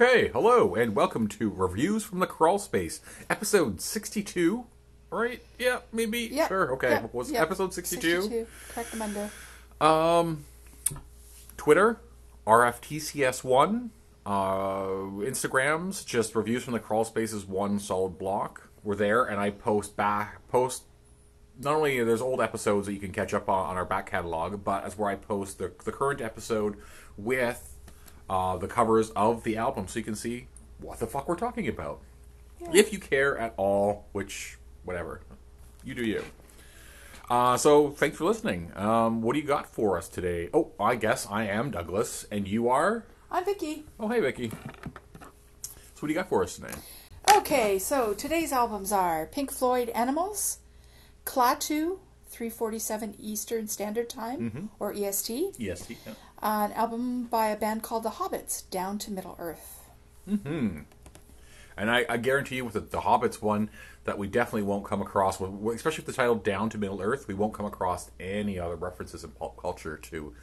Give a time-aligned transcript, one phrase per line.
[0.00, 4.64] Okay, hello, and welcome to Reviews from the Crawl Space, episode 62.
[5.10, 5.42] Right?
[5.58, 6.20] Yeah, maybe.
[6.20, 6.48] Yep.
[6.48, 6.72] Sure.
[6.72, 6.94] Okay.
[7.02, 7.42] What was Yep.
[7.42, 8.22] episode 62?
[8.22, 8.46] 62.
[8.72, 9.30] Correct under.
[9.78, 10.46] Um,
[11.58, 12.00] Twitter,
[12.46, 13.90] RFTCS1.
[14.24, 18.70] Uh, Instagrams, just Reviews from the Crawl Spaces one solid block.
[18.82, 20.84] We're there, and I post back, post
[21.58, 24.64] not only there's old episodes that you can catch up on, on our back catalog,
[24.64, 26.78] but as where I post the, the current episode
[27.18, 27.69] with
[28.30, 30.46] uh, the covers of the album so you can see
[30.78, 32.00] what the fuck we're talking about.
[32.72, 35.20] If you care at all, which, whatever,
[35.82, 36.22] you do you.
[37.28, 38.70] Uh, so thanks for listening.
[38.76, 40.48] Um, what do you got for us today?
[40.54, 43.04] Oh, I guess I am Douglas, and you are.
[43.30, 43.84] I'm Vicky.
[43.98, 44.50] Oh, hey, Vicky.
[44.50, 44.56] So
[46.00, 46.74] what do you got for us today?
[47.36, 50.58] Okay, so today's albums are Pink Floyd Animals,
[51.24, 55.98] Klaatu, 347 Eastern Standard Time, or E EST, EST.
[56.06, 56.12] Yeah.
[56.42, 59.80] An album by a band called The Hobbits, Down to Middle Earth.
[60.28, 60.80] Hmm.
[61.76, 63.70] And I, I guarantee you, with the, the Hobbits one,
[64.04, 67.34] that we definitely won't come across, especially with the title "Down to Middle Earth," we
[67.34, 70.34] won't come across any other references in pop culture to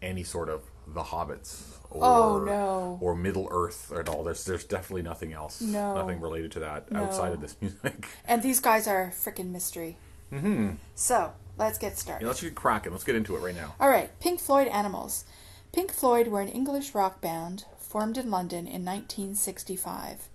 [0.00, 1.62] any sort of the Hobbits.
[1.90, 2.98] Or, Oh, no.
[3.00, 4.24] Or Middle Earth at all.
[4.24, 5.60] There's there's definitely nothing else.
[5.60, 5.94] No.
[5.94, 7.04] Nothing related to that No.
[7.04, 8.06] outside of this music.
[8.26, 9.96] And these guys are freaking mystery.
[10.32, 10.70] Mm-hmm.
[10.94, 12.22] So, let's get started.
[12.22, 12.92] Yeah, let's get cracking.
[12.92, 13.74] Let's get into it right now.
[13.78, 15.24] All right, Pink Floyd Animals.
[15.72, 20.28] Pink Floyd were an English rock band formed in London in 1965,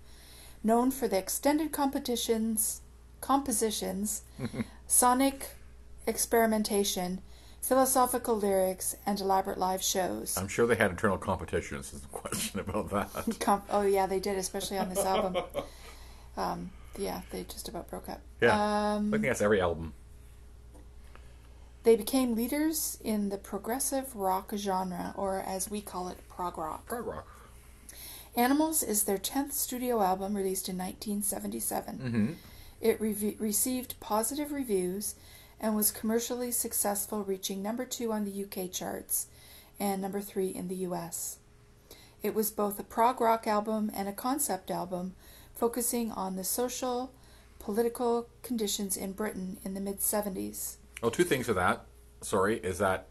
[0.62, 2.80] known for the extended competitions,
[3.20, 4.22] compositions,
[4.86, 5.50] sonic
[6.06, 7.20] experimentation,
[7.60, 10.36] philosophical lyrics, and elaborate live shows.
[10.38, 11.90] I'm sure they had internal competitions.
[11.90, 13.64] There's no question about that.
[13.70, 15.36] Oh yeah, they did, especially on this album.
[16.36, 18.20] Um, yeah, they just about broke up.
[18.40, 18.52] Yeah.
[18.94, 19.94] Um, I think that's every album.
[21.84, 26.86] They became leaders in the progressive rock genre, or as we call it, prog rock.
[26.86, 27.26] Prog rock.
[28.36, 31.98] Animals is their 10th studio album released in 1977.
[31.98, 32.32] Mm-hmm.
[32.80, 35.14] It re- received positive reviews
[35.60, 39.26] and was commercially successful, reaching number two on the UK charts
[39.80, 41.38] and number three in the US.
[42.22, 45.14] It was both a prog rock album and a concept album
[45.58, 47.12] focusing on the social,
[47.58, 50.76] political conditions in Britain in the mid 70s.
[51.02, 51.84] Well, two things to that.
[52.22, 53.08] Sorry, is that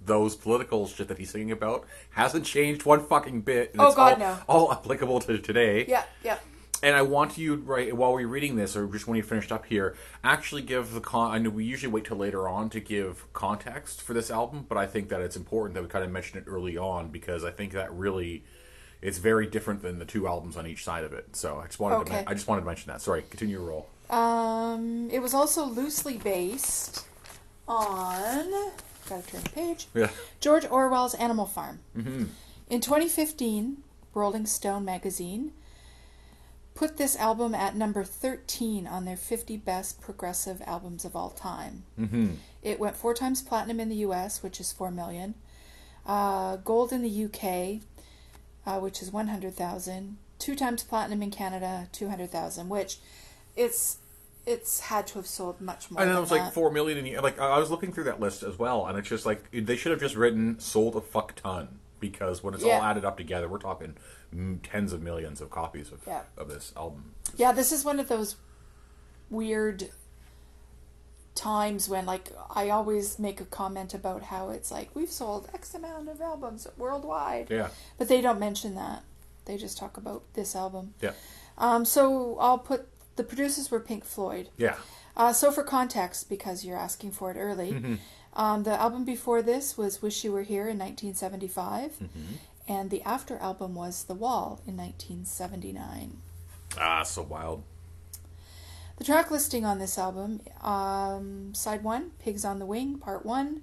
[0.00, 3.72] those political shit that he's singing about hasn't changed one fucking bit.
[3.72, 4.38] And Oh, it's God, all, no.
[4.48, 5.84] all applicable to today.
[5.86, 6.38] Yeah, yeah.
[6.82, 9.66] And I want you, right, while we're reading this, or just when you finished up
[9.66, 11.30] here, actually give the con.
[11.30, 14.78] I know we usually wait till later on to give context for this album, but
[14.78, 17.50] I think that it's important that we kind of mention it early on because I
[17.50, 18.44] think that really,
[19.02, 21.34] it's very different than the two albums on each side of it.
[21.36, 22.14] So I just wanted to, Okay.
[22.16, 23.00] men- I just wanted to mention that.
[23.00, 23.86] Sorry, continue your role.
[24.10, 27.06] Um, it was also loosely based
[27.68, 28.50] on.
[29.08, 29.86] Gotta turn the page.
[29.94, 30.10] Yeah.
[30.40, 31.80] George Orwell's Animal Farm.
[31.96, 32.24] Mm-hmm.
[32.68, 33.78] In 2015,
[34.14, 35.52] Rolling Stone magazine
[36.74, 41.84] put this album at number 13 on their 50 best progressive albums of all time.
[41.98, 42.28] Mm-hmm.
[42.62, 45.34] It went four times platinum in the US, which is 4 million,
[46.06, 47.82] uh, gold in the UK,
[48.66, 52.98] uh, which is 100,000, two times platinum in Canada, 200,000, which
[53.56, 53.98] it's
[54.46, 56.04] it's had to have sold much more.
[56.04, 56.54] Know it was like that.
[56.54, 57.20] four million in year.
[57.20, 59.90] Like I was looking through that list as well, and it's just like they should
[59.92, 63.58] have just written "sold a fuck ton" because when it's all added up together, we're
[63.58, 63.96] talking
[64.62, 66.22] tens of millions of copies of Yeah.
[66.38, 67.14] of this album.
[67.36, 68.36] Yeah, this is one of those
[69.28, 69.90] weird
[71.34, 75.74] times when like I always make a comment about how it's like we've sold X
[75.74, 77.48] amount of albums worldwide.
[77.50, 77.68] Yeah,
[77.98, 79.02] But they don't mention that.
[79.46, 80.94] They just talk about this album.
[81.00, 81.12] yeah,
[81.58, 84.48] Um, so I'll put the producers were Pink Floyd.
[84.56, 84.76] yeah.
[85.16, 87.94] Uh, so for context, because you're asking for it early, Mm-hmm.
[88.34, 92.34] um, the album before this was "Wish You Were Here" in 1975, Mm-hmm.
[92.68, 96.18] and the after album was "The Wall" in 1979.
[96.78, 97.62] Ah, so wild.
[99.00, 103.62] The track listing on this album, um, side one, "Pigs on the Wing," part one,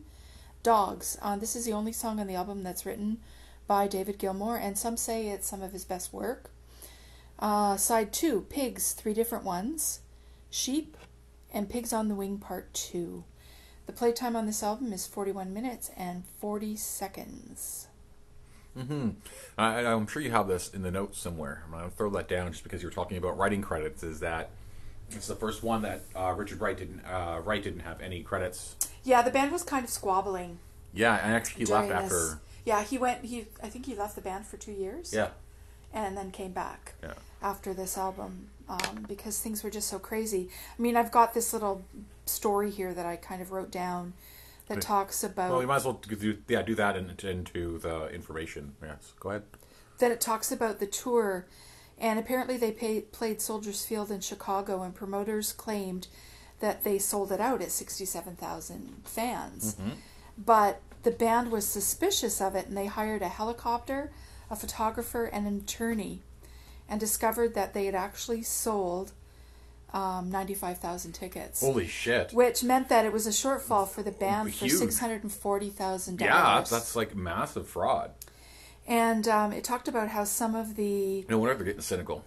[0.64, 3.20] "Dogs." Uh, this is the only song on the album that's written
[3.68, 6.50] by David Gilmour, and some say it's some of his best work.
[7.38, 10.00] Uh, side two, "Pigs," three different ones,
[10.50, 10.98] "Sheep,"
[11.54, 13.24] and "Pigs on the Wing," part two.
[13.86, 17.86] The playtime on this album is 41 minutes and 40 seconds.
[18.74, 19.10] hmm
[19.56, 21.62] I, I'm sure you have this in the notes somewhere.
[21.66, 24.02] I'm gonna throw that down just because you were talking about writing credits.
[24.02, 24.50] Is that
[25.12, 28.76] it's the first one that uh, Richard Wright didn't uh, Wright didn't have any credits.
[29.04, 30.60] Yeah, the band was kind of squabbling.
[30.94, 32.16] Yeah, and actually he left during after.
[32.16, 32.36] this.
[32.66, 33.26] Yeah, he went.
[33.26, 35.14] He I think he left the band for two years.
[35.14, 35.30] Yeah,
[35.94, 37.14] and then came back yeah.
[37.42, 40.50] after this album um, because things were just so crazy.
[40.78, 41.84] I mean, I've got this little
[42.26, 44.14] story here that I kind of wrote down
[44.68, 45.52] that talks about.
[45.52, 48.76] Well, you might as well do, yeah do that in, into the information.
[48.82, 49.44] Yes, go ahead.
[50.00, 51.46] that it talks about the tour,
[52.00, 56.08] and apparently they pay, played Soldiers Field in Chicago, and promoters claimed
[56.60, 59.76] that they sold it out at 67,000 fans.
[60.38, 64.12] But the band was suspicious of it, and they hired a helicopter,
[64.50, 66.22] a photographer, and an attorney,
[66.90, 69.12] and discovered that they had actually sold
[69.94, 71.62] um, 95,000 tickets.
[71.62, 72.34] Holy shit.
[72.34, 74.78] Which meant that it was a shortfall for the band for Huge.
[74.80, 76.70] six hundred and forty thousand Yeah, dollars.
[76.70, 78.12] that's like massive fraud.
[78.88, 82.24] And um, it talked about how some of the No wonder they're getting cynical.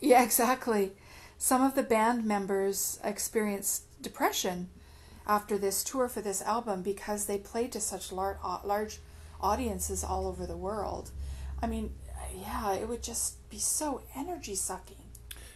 [0.00, 0.92] yeah exactly
[1.38, 4.68] some of the band members experienced depression
[5.26, 9.00] after this tour for this album because they played to such large large
[9.40, 11.10] audiences all over the world.
[11.60, 11.92] I mean,
[12.34, 14.96] yeah, it would just be so energy sucking.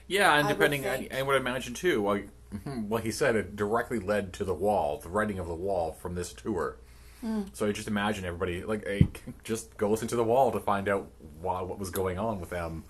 [0.07, 1.09] Yeah, and I would depending, I.
[1.19, 2.05] I would imagine too.
[2.05, 2.29] Like,
[2.67, 6.15] like he said, it directly led to the wall, the writing of the wall from
[6.15, 6.77] this tour.
[7.21, 7.43] Hmm.
[7.53, 9.09] So you just imagine everybody like, hey,
[9.45, 11.09] just go listen to the wall to find out
[11.41, 12.85] why, what was going on with them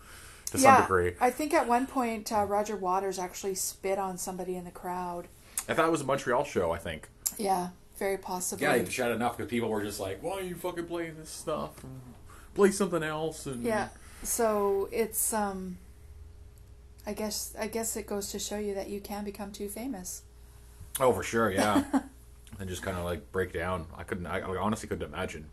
[0.53, 1.15] to some degree.
[1.21, 5.29] I think at one point uh, Roger Waters actually spit on somebody in the crowd.
[5.69, 6.73] I thought it was a Montreal show.
[6.73, 7.09] I think.
[7.38, 7.69] Yeah,
[7.99, 8.67] very possibly.
[8.67, 11.31] Yeah, he shot enough because people were just like, "Why are you fucking playing this
[11.31, 11.73] stuff?
[12.55, 13.88] Play something else." And Yeah.
[14.23, 15.79] So it's um
[17.06, 20.23] I guess I guess it goes to show you that you can become too famous.
[20.99, 21.50] Oh, for sure.
[21.50, 21.85] Yeah.
[22.58, 23.87] and just kind of like break down.
[23.97, 24.26] I couldn't.
[24.26, 25.47] I, I honestly couldn't imagine.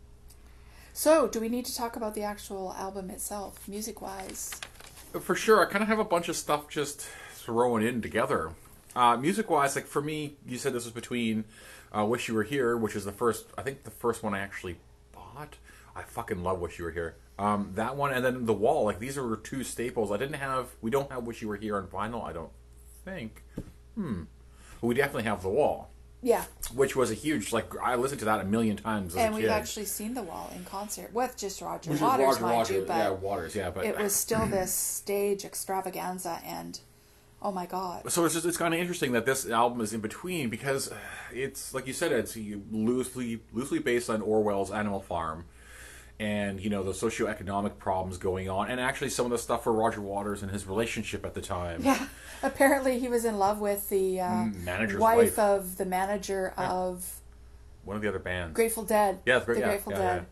[0.92, 4.60] So, do we need to talk about the actual album itself, music wise?
[5.20, 7.02] For sure, I kind of have a bunch of stuff just
[7.34, 8.50] thrown in together.
[8.96, 11.44] Uh, music wise, like for me, you said this was between
[11.96, 13.46] uh, "Wish You Were Here," which is the first.
[13.56, 14.76] I think the first one I actually
[15.12, 15.56] bought.
[15.94, 18.98] I fucking love "Wish You Were Here." Um, that one, and then "The Wall." Like
[18.98, 20.10] these are two staples.
[20.10, 20.68] I didn't have.
[20.80, 22.24] We don't have "Wish You Were Here" on vinyl.
[22.24, 22.50] I don't
[23.04, 23.44] think.
[23.94, 24.24] Hmm.
[24.80, 25.90] But we definitely have "The Wall,"
[26.20, 26.44] Yeah.
[26.74, 27.52] which was a huge.
[27.52, 29.50] Like I listened to that a million times And we've kid.
[29.50, 32.96] actually seen The Wall in concert with just Roger Which Waters, Roger mind you, but
[32.96, 36.80] yeah, Waters, yeah, but it was still this stage extravaganza and
[37.40, 38.10] oh my god.
[38.10, 40.90] so it's just it's kind of interesting that this album is in between because
[41.32, 42.36] it's like you said it's
[42.72, 45.44] loosely loosely based on Orwell's Animal Farm
[46.20, 49.72] and you know the socioeconomic problems going on and actually some of the stuff for
[49.72, 51.82] Roger Waters and his relationship at the time.
[51.84, 52.06] Yeah.
[52.42, 55.38] Apparently he was in love with the uh, Manager's wife, wife.
[55.38, 57.20] of the manager of
[57.84, 58.54] One of the other bands.
[58.54, 59.18] Grateful Dead.
[59.26, 60.16] Yeah, the, the yeah, Grateful yeah, Dead.
[60.16, 60.24] yeah.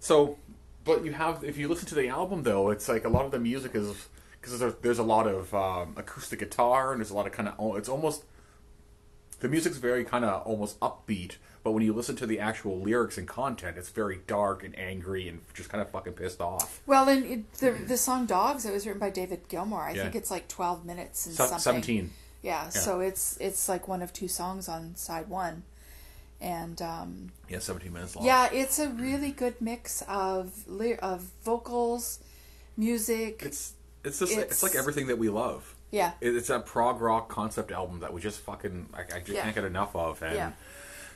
[0.00, 0.38] So,
[0.84, 3.30] but you have if you listen to the album though, it's like a lot of
[3.30, 4.08] the music is
[4.40, 7.48] because there's, there's a lot of um, acoustic guitar and there's a lot of kind
[7.48, 8.24] of it's almost
[9.40, 13.18] the music's very kind of almost upbeat, but when you listen to the actual lyrics
[13.18, 16.80] and content, it's very dark and angry and just kind of fucking pissed off.
[16.86, 19.80] Well, and it, the the song "Dogs" it was written by David Gilmour.
[19.82, 20.02] I Yeah.
[20.04, 21.58] think it's like twelve minutes and Se- something.
[21.60, 22.10] Seventeen.
[22.42, 25.64] Yeah, so it's it's like one of two songs on side one,
[26.40, 28.24] and um, Yeah, seventeen minutes long.
[28.24, 30.52] yeah, it's a really good mix of
[31.00, 32.20] of vocals,
[32.76, 33.42] music.
[33.44, 33.72] it's
[34.04, 35.74] it's just it's, It's- like everything that we love.
[35.96, 39.42] Yeah, It's a prog rock concept album that we just fucking I, I just Yeah.
[39.42, 40.22] can't get enough of.
[40.22, 40.52] And Yeah.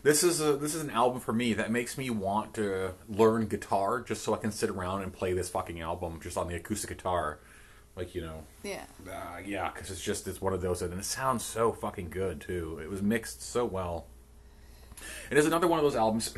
[0.03, 3.47] this is a this is an album for me that makes me want to learn
[3.47, 6.55] guitar just so I can sit around and play this fucking album just on the
[6.57, 7.39] acoustic guitar,
[7.97, 8.85] like you know, yeah.
[9.09, 12.41] uh, yeah, because it's just it's one of those and it sounds so fucking good
[12.41, 12.81] too.
[12.83, 14.07] It was mixed so well.
[15.31, 16.35] It is another one of those albums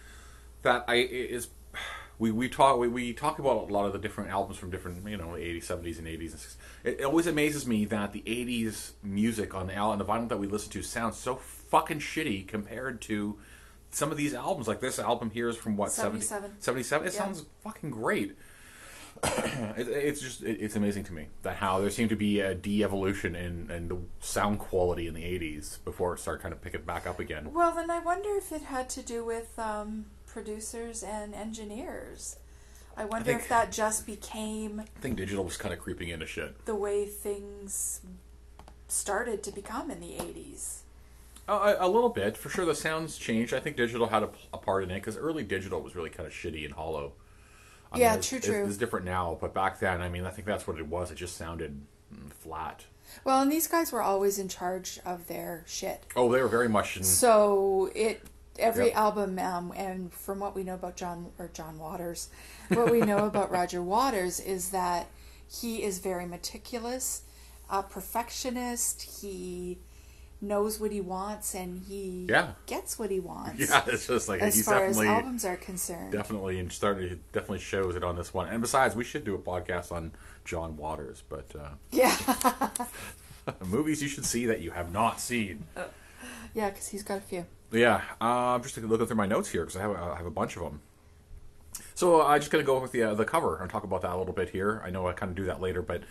[0.62, 1.48] that I is
[2.18, 5.06] we we talk we, we talk about a lot of the different albums from different
[5.08, 6.56] you know 80s 70s and 80s and 60s.
[6.84, 10.38] It, it always amazes me that the 80s music on the on the vinyl that
[10.38, 13.38] we listen to sounds so fucking shitty compared to
[13.90, 16.60] some of these albums like this album here is from what 70 77.
[16.60, 17.18] 77 it Yeah.
[17.20, 18.36] sounds fucking great
[19.76, 22.54] it, it's just it, it's amazing to me that how there seemed to be a
[22.54, 26.80] de-evolution in, in the sound quality in the 80s before it started kind of picking
[26.80, 30.06] it back up again Well, then I wonder if it had to do with um,
[30.36, 32.36] producers and engineers.
[32.94, 36.26] I wonder think- if that just became i think digital was kind of creeping into
[36.26, 38.02] shit the way things
[38.86, 40.80] started to become in the 80s.
[41.48, 42.64] Uh, a, a little bit, for sure.
[42.66, 43.54] The sounds changed.
[43.54, 46.26] I think digital had a, a part in it because early digital was really kind
[46.26, 47.12] of shitty and hollow.
[47.92, 48.66] I Yeah, it's, true, it's- true.
[48.66, 51.10] It's, different now, but back then, I mean, I think that's what it was.
[51.10, 51.80] It just sounded
[52.14, 52.84] mm, flat.
[53.24, 56.04] Well, and these guys were always in charge of their shit.
[56.14, 57.04] Oh, they were very much in.
[57.04, 58.22] So it
[58.58, 58.96] every Yep.
[58.96, 62.28] album, um, and from what we know about John or John Waters,
[62.68, 65.06] what we know about Roger Waters is that
[65.48, 67.22] he is very meticulous,
[67.70, 69.02] a perfectionist.
[69.20, 69.78] He
[70.40, 72.52] knows what he wants, and he Yeah.
[72.66, 73.58] gets what he wants.
[73.70, 76.12] Yeah, it's just like as he's far as definitely albums are concerned.
[76.12, 78.46] definitely and started it definitely shows it on this one.
[78.48, 80.12] And besides, we should do a podcast on
[80.44, 82.14] John Waters, but uh, Yeah,
[83.64, 85.64] movies you should see that you have not seen.
[86.54, 87.46] yeah, because he's got a few.
[87.72, 90.30] Yeah, uh, I'm just looking through my notes here because I have I have a
[90.30, 90.80] bunch of them.
[91.94, 94.12] So uh, I'm just gonna go with the uh, the cover and talk about that
[94.12, 94.82] a little bit here.
[94.84, 96.02] I know I kind of do that later, but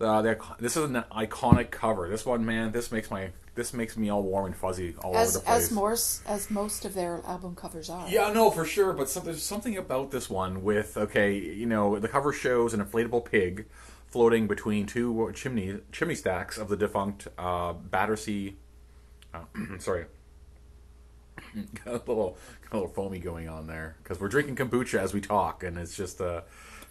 [0.00, 2.08] uh, the, this is an iconic cover.
[2.08, 5.36] This one, man, this makes my this makes me all warm and fuzzy all As
[5.36, 5.64] over the place.
[5.64, 8.08] as Morse as most of their album covers are.
[8.08, 8.92] Yeah, no, for sure.
[8.92, 12.84] But some, there's something about this one with okay, you know, the cover shows an
[12.84, 13.66] inflatable pig
[14.06, 18.56] floating between two chimney chimney stacks of the defunct uh, Battersea.
[19.34, 19.40] Uh,
[19.78, 20.06] sorry,
[21.84, 25.14] got a little got a little foamy going on there because we're drinking kombucha as
[25.14, 26.42] we talk, and it's just uh,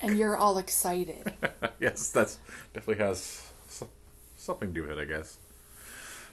[0.02, 1.34] And you're all excited.
[1.80, 2.40] yes, that's
[2.74, 3.52] definitely has
[4.38, 5.38] something to do with it, I guess.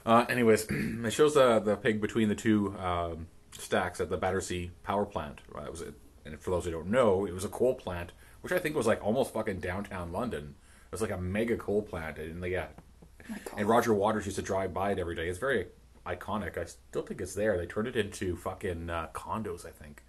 [0.05, 4.71] Uh, anyways, it shows the the pig between the two um, stacks at the Battersea
[4.83, 5.39] power plant.
[5.55, 5.93] Uh, it was, a,
[6.25, 8.87] and for those who don't know, it was a coal plant, which I think was
[8.87, 10.55] like almost fucking downtown London.
[10.85, 12.67] It was like a mega coal plant, and yeah.
[13.27, 15.27] My And Roger Waters used to drive by it every day.
[15.27, 15.67] It's very
[16.05, 16.57] iconic.
[16.57, 17.57] I still think it's there.
[17.57, 19.65] They turned it into fucking uh, condos.
[19.65, 20.03] I think.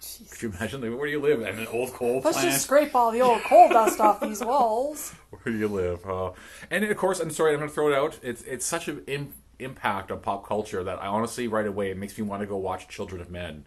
[0.00, 0.30] Jeez.
[0.32, 0.80] Could you imagine?
[0.82, 1.40] Like, where do you live?
[1.40, 2.50] In an old coal Let's plant.
[2.52, 5.14] just scrape all the old coal dust off these walls.
[5.30, 6.04] Where do you live?
[6.06, 6.32] Uh,
[6.70, 8.18] and of course, I'm sorry, I'm going to throw it out.
[8.22, 11.96] It's it's such an Im- impact on pop culture that I honestly, right away, it
[11.96, 13.64] makes me want to go watch Children of Men.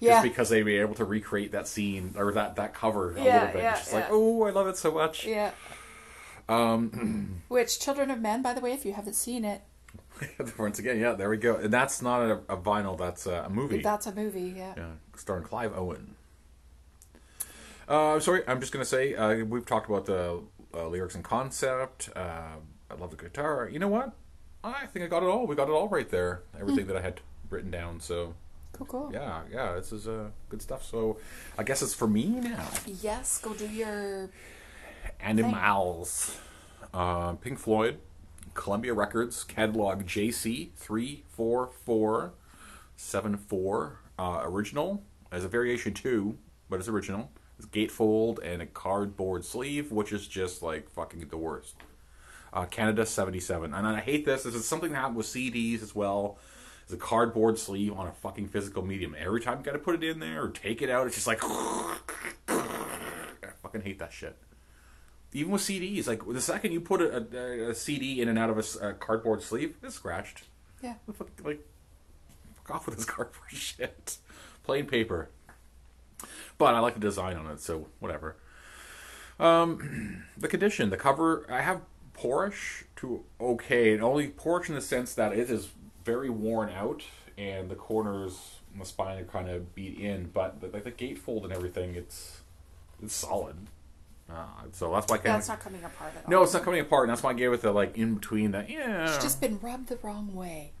[0.00, 0.14] Yeah.
[0.14, 3.34] Just because they were able to recreate that scene or that, that cover a Yeah,
[3.40, 3.62] little bit.
[3.62, 5.24] yeah, it's just like, oh, I love it so much.
[5.26, 5.50] Yeah.
[6.48, 9.62] Um, Which Children of Men, by the way, if you haven't seen it,
[10.58, 11.56] Once again, yeah, there we go.
[11.56, 13.82] And that's not a, a vinyl, that's a, a movie.
[13.82, 14.54] that's a movie.
[14.56, 14.74] Yeah.
[14.76, 16.14] Yeah, starring Clive Owen.
[17.88, 20.40] Uh, sorry, I'm just gonna say uh, we've talked about the
[20.72, 22.08] uh, lyrics and concept.
[22.16, 22.56] Uh,
[22.90, 23.68] I love the guitar.
[23.70, 24.12] You know what?
[24.62, 25.46] I think I got it all.
[25.46, 26.42] We got it all right there.
[26.58, 28.00] Everything that I had written down.
[28.00, 28.34] So
[28.72, 29.10] Cool, cool.
[29.12, 30.84] yeah, yeah, this is uh, good stuff.
[30.84, 31.18] So
[31.58, 32.66] I guess it's for me now.
[33.02, 34.30] Yes, go do your.
[35.20, 36.36] Animals.
[36.92, 37.98] Uh, Pink Floyd,
[38.54, 42.32] Columbia Records, catalog JC three four four
[42.96, 44.00] seven four.
[44.16, 46.38] Uh, original as a variation too,
[46.70, 47.32] but it's original.
[47.58, 51.74] It's gatefold and a cardboard sleeve, which is just like fucking the worst.
[52.52, 54.44] Uh, Canada seventy seven, and I hate this.
[54.44, 56.38] This is something that happened with CDs as well.
[56.84, 59.16] It's a cardboard sleeve on a fucking physical medium.
[59.18, 61.26] Every time you got to put it in there or take it out, it's just
[61.26, 61.98] like I
[63.62, 64.36] fucking hate that shit
[65.34, 68.50] even with CDs, like the second you put a, a, a CD in and out
[68.50, 70.44] of a cardboard sleeve, it's scratched.
[70.80, 70.94] Yeah.
[71.44, 71.58] Like,
[72.54, 74.16] fuck off with this cardboard shit.
[74.62, 75.28] Plain paper.
[76.56, 78.36] But I like the design on it, so whatever.
[79.40, 81.80] Um, the condition, the cover, I have
[82.12, 85.70] poorish to okay, and only poorish in the sense that it is
[86.04, 87.02] very worn out,
[87.36, 90.30] and the corners and the spine are kind of beat in.
[90.32, 92.42] But the, like the gatefold and everything, it's
[93.02, 93.56] it's solid.
[94.30, 96.30] Uh, so that's why I Yeah, kind it's not coming apart at all.
[96.30, 98.52] no, it's not coming apart, and that's why I gave it the like in between
[98.52, 99.04] That yeah.
[99.14, 100.72] It's just been rubbed the wrong way.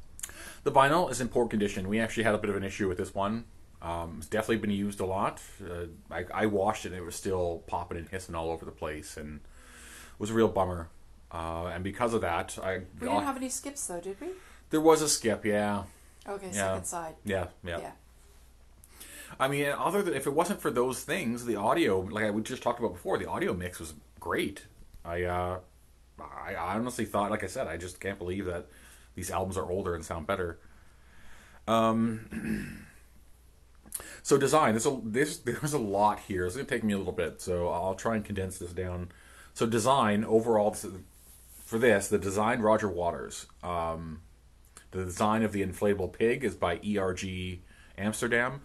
[0.62, 1.88] The vinyl is in poor condition.
[1.88, 3.44] We actually had a bit of an issue with this one.
[3.82, 5.42] Um, it's definitely been used a lot.
[5.62, 8.70] Uh, I, I washed it, and it was still popping and hissing all over the
[8.70, 10.88] place, and it was a real bummer.
[11.30, 14.28] Uh, and because of that, I We didn't have any skips though, did we?
[14.70, 15.44] there was a skip.
[15.44, 15.82] Yeah,
[16.26, 16.52] Okay, Yeah.
[16.52, 17.14] second side.
[17.26, 17.78] yeah, yeah.
[17.80, 17.90] Yeah.
[19.38, 22.42] I mean, other than if it wasn't for those things, the audio, like I we
[22.42, 24.66] just talked about before, the audio mix was great.
[25.04, 25.58] I, uh,
[26.18, 28.66] I honestly thought, like I said, I just can't believe that
[29.14, 30.58] these albums are older and sound better.
[31.66, 32.86] Um,
[34.22, 36.46] so design, there's a there's there's a lot here.
[36.46, 39.10] It's gonna take me a little bit, so I'll try and condense this down.
[39.54, 40.86] So design overall this
[41.64, 43.46] for this, the design Roger Waters.
[43.62, 44.20] Um,
[44.90, 47.58] the design of the inflatable pig is by ERG
[47.98, 48.60] Amsterdam.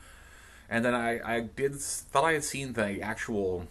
[0.70, 3.68] And then I, I did thought I had seen the actual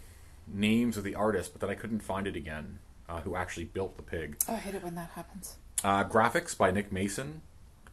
[0.47, 2.79] names of the artists, but then I couldn't find it again.
[3.07, 4.37] Uh, who actually built the pig?
[4.47, 5.55] Oh, I hate it when that happens.
[5.83, 7.41] Uh, graphics by Nick Mason.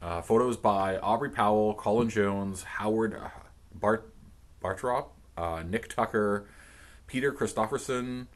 [0.03, 3.31] Uh, photos by Aubrey Powell, Colin Jones, Howard uh,
[3.75, 4.13] Bart
[4.63, 5.07] Bartrop,
[5.39, 6.47] uh, Nick Tucker,
[7.07, 8.29] Peter Christopherson,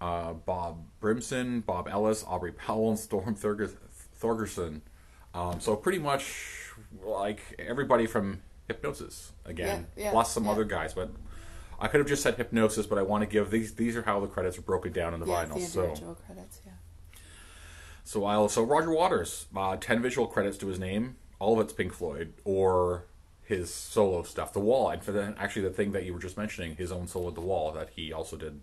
[0.00, 4.80] uh, Bob Brimson, Bob Ellis, Aubrey Powell, and Storm Thorgerson.
[5.32, 10.50] Um, so pretty much like everybody from Hipgnosis again, Yeah, yeah, plus some yeah.
[10.52, 10.94] other guys.
[10.94, 11.10] But
[11.80, 13.74] I could have just said Hipgnosis, but I want to give these.
[13.74, 15.54] These are how the credits are broken down in the vinyl.
[15.54, 16.60] the so credits.
[16.66, 16.72] Yeah.
[18.04, 21.16] so I'll so Roger Waters, uh, ten visual credits to his name.
[21.38, 23.04] All of it's Pink Floyd or
[23.42, 24.52] his solo stuff.
[24.52, 27.06] The Wall, and for the actually the thing that you were just mentioning, his own
[27.08, 28.60] solo, The Wall, that he also did.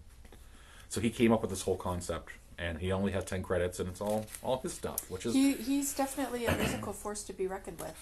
[0.90, 3.90] So he came up with this whole concept, and he only has ten credits, and
[3.90, 7.48] it's all all his stuff, which is He he's definitely a musical force to be
[7.48, 7.98] reckoned with.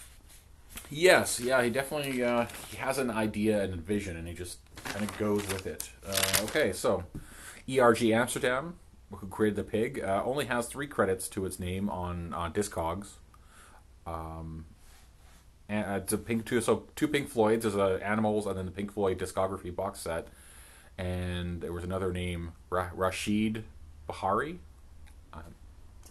[0.89, 4.59] Yes, yeah, he definitely uh, he has an idea and a vision, and he just
[4.83, 5.89] kind of goes with it.
[6.07, 7.03] Uh, okay, so
[7.69, 8.75] ERG Amsterdam,
[9.11, 13.13] who created the pig, uh, only has three credits to its name on on Discogs.
[14.07, 14.65] Um,
[15.67, 17.63] and uh, to Pink two so two Pink Floyds.
[17.63, 20.27] There's uh, Animals, and then the Pink Floyd discography box set.
[20.97, 23.65] And there was another name, Ra- Rashid
[24.07, 24.59] Bahari.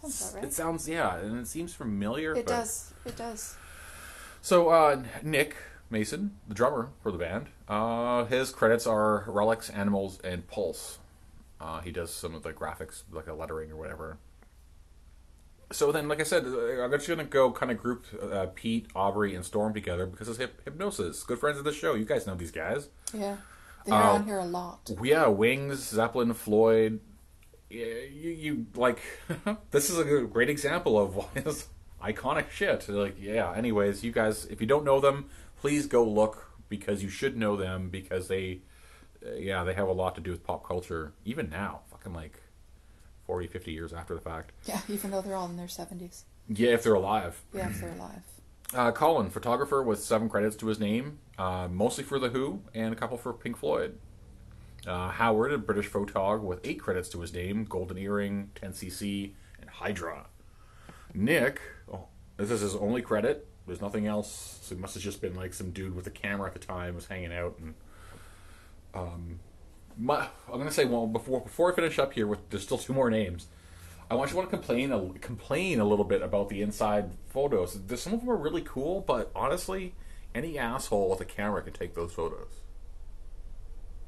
[0.01, 2.33] Sounds about It sounds yeah, and it seems familiar.
[2.33, 2.93] It but- does.
[3.05, 3.55] It does.
[4.45, 5.55] So uh, Nick
[5.89, 10.99] Mason, the drummer for the band, uh, his credits are Relics, Animals, and Pulse.
[11.59, 14.19] Uh, he does some of the graphics, like a lettering or whatever.
[15.71, 18.85] So then, like I said, uh, I'm just gonna go kind of group uh, Pete,
[18.95, 21.25] Aubrey, and Storm together because it's hip- Hipgnosis.
[21.25, 21.95] Good friends of the show.
[21.95, 22.89] You guys know these guys.
[23.15, 23.37] Yeah.
[23.87, 24.91] They're Uh, on here a lot.
[25.01, 26.99] Yeah, Wings, Zeppelin, Floyd.
[27.71, 28.99] Yeah, you, you like
[29.71, 31.67] this is a great example of is
[32.13, 32.87] iconic shit.
[32.89, 33.53] Like, yeah.
[33.53, 37.55] Anyways, you guys, if you don't know them, please go look because you should know
[37.55, 38.61] them because they,
[39.25, 41.81] uh, yeah, they have a lot to do with pop culture even now.
[41.91, 42.41] Fucking like
[43.25, 44.51] 40, 50 years after the fact.
[44.65, 46.23] Yeah, even though they're all in their 70s.
[46.47, 47.41] Yeah, if they're alive.
[47.53, 48.21] Yeah, if they're alive.
[48.73, 52.91] Uh, Colin, photographer with seven credits to his name, uh, mostly for The Who and
[52.91, 53.99] a couple for Pink Floyd.
[54.87, 59.69] Uh, Howard, a British photog with eight credits to his name Golden Earring, 10cc, and
[59.69, 60.25] Hydra.
[61.13, 61.61] Nick,
[62.37, 63.47] this is his only credit.
[63.65, 64.59] There's nothing else.
[64.61, 66.95] So it must have just been like some dude with a camera at the time
[66.95, 67.75] was hanging out and.
[68.93, 69.39] Um,
[69.97, 72.93] my, I'm gonna say well before before I finish up here with there's still two
[72.93, 73.47] more names.
[74.09, 77.73] I want you want to complain a, complain a little bit about the inside photos.
[77.85, 79.95] There's, some of them are really cool, but honestly,
[80.33, 82.61] any asshole with a camera can take those photos.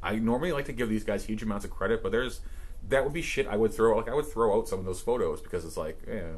[0.04, 2.42] I normally like to give these guys huge amounts of credit, but there's
[2.90, 5.02] that would be shit I would throw like I would throw out some of those
[5.02, 6.34] photos because it's like, yeah.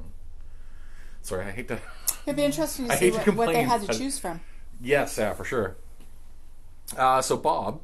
[1.22, 1.80] Sorry, I hate to.
[2.26, 4.42] It'd be interesting to I see hate to what, what they had to choose from.
[4.82, 5.78] Yes, yeah, for sure.
[6.98, 7.82] Uh, so Bob,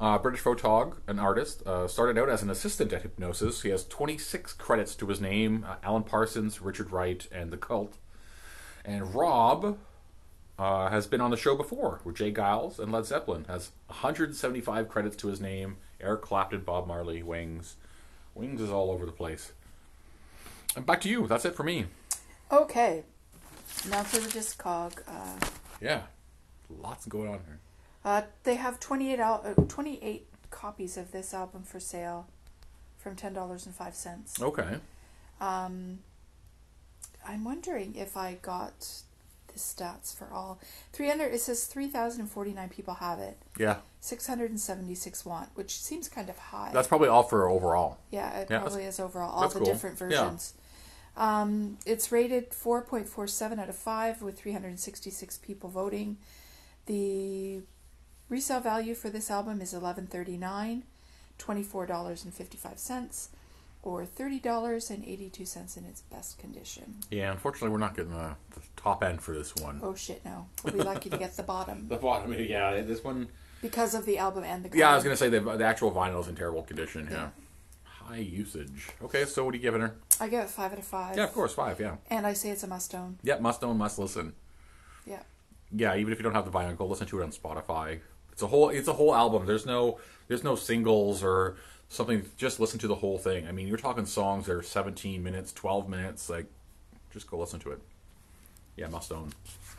[0.00, 3.62] uh, British photog, an artist, uh, started out as an assistant at Hipgnosis.
[3.62, 7.96] He has 26 credits to his name: uh, Alan Parsons, Richard Wright, and The Cult.
[8.84, 9.78] And Rob
[10.58, 12.32] uh, has been on the show before with J.
[12.32, 13.46] Geils and Led Zeppelin.
[13.48, 17.76] Has 175 credits to his name: Eric Clapton, Bob Marley, Wings.
[18.34, 19.52] Wings is all over the place.
[20.76, 21.26] And back to you.
[21.26, 21.86] That's it for me.
[22.52, 23.04] Okay.
[23.90, 25.00] Now for the Discog.
[25.06, 25.46] Uh,
[25.80, 26.02] Yeah,
[26.70, 27.58] lots going on here.
[28.04, 32.26] uh, they have 28, al- uh, 28 copies of this album for sale
[32.98, 34.40] from $10.05.
[34.42, 34.78] Okay.
[35.40, 35.98] Um,
[37.26, 38.86] I'm wondering if I got
[39.48, 40.58] the stats for all.
[40.92, 43.36] 300, it says 3,049 people have it.
[43.58, 43.78] Yeah.
[44.00, 46.70] 676 want, which seems kind of high.
[46.72, 47.98] That's probably all for overall.
[48.10, 49.30] yeah, it yeah, probably is overall.
[49.32, 49.68] All that's the cool.
[49.72, 50.06] different Yeah.
[50.08, 50.54] versions.
[51.16, 56.16] Um, it's rated 4.47 out of 5 with 366 people voting.
[56.86, 57.60] The
[58.28, 60.82] resale value for this album is 11.39,
[61.38, 63.28] $24.55
[63.82, 66.96] or $30.82 in its best condition.
[67.10, 69.80] Yeah, unfortunately, we're not getting the, the top end for this one.
[69.82, 70.46] Oh shit, no.
[70.64, 73.28] We'll be lucky to get the bottom The bottom, yeah, this one.
[73.60, 74.78] because of the album and the cover.
[74.78, 77.08] Yeah, I was gonna say the, the actual vinyl is in terrible condition.
[77.10, 77.16] Yeah.
[77.16, 77.28] Yeah.
[78.04, 78.88] High usage.
[79.02, 79.94] Okay, so what are you giving her?
[80.20, 81.16] I give it 5 out of 5.
[81.16, 81.80] Yeah, of course, five.
[81.80, 83.18] Yeah, And I say it's a must own.
[83.22, 84.34] yeah, must own, must listen.
[85.06, 85.20] Yeah.
[85.74, 88.00] Yeah, even if you don't have the vinyl, go listen to it on Spotify.
[88.32, 89.46] It's a whole, it's a whole album.
[89.46, 91.56] There's no, there's no singles or
[91.88, 92.24] something.
[92.36, 93.46] Just listen to the whole thing.
[93.48, 96.28] I mean, you're talking songs that are 17 minutes, 12 minutes.
[96.28, 96.46] Like,
[97.12, 97.80] just go listen to it.
[98.76, 99.32] Yeah, must own.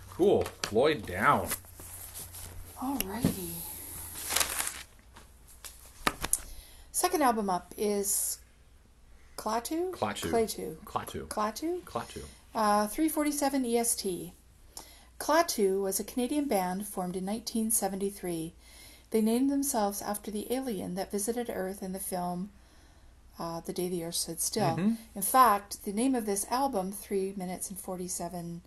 [0.10, 0.44] Cool.
[0.64, 1.48] Floyd down.
[2.78, 3.50] Alrighty.
[6.96, 8.38] Second album up is
[9.36, 9.92] Klaatu?
[9.92, 10.30] Klaatu.
[10.30, 10.78] Klaatu.
[10.86, 11.28] Klaatu.
[11.28, 11.82] Klaatu?
[11.84, 12.22] Klaatu.
[12.56, 14.32] Uh, 347 EST.
[15.20, 18.54] Klaatu was a Canadian band formed in 1973.
[19.12, 22.52] They named themselves after the alien that visited Earth in the film
[23.38, 24.78] uh, The Day the Earth Stood Still.
[24.78, 24.94] Mm-hmm.
[25.16, 28.62] In fact, the name of this album, 3 minutes and 47,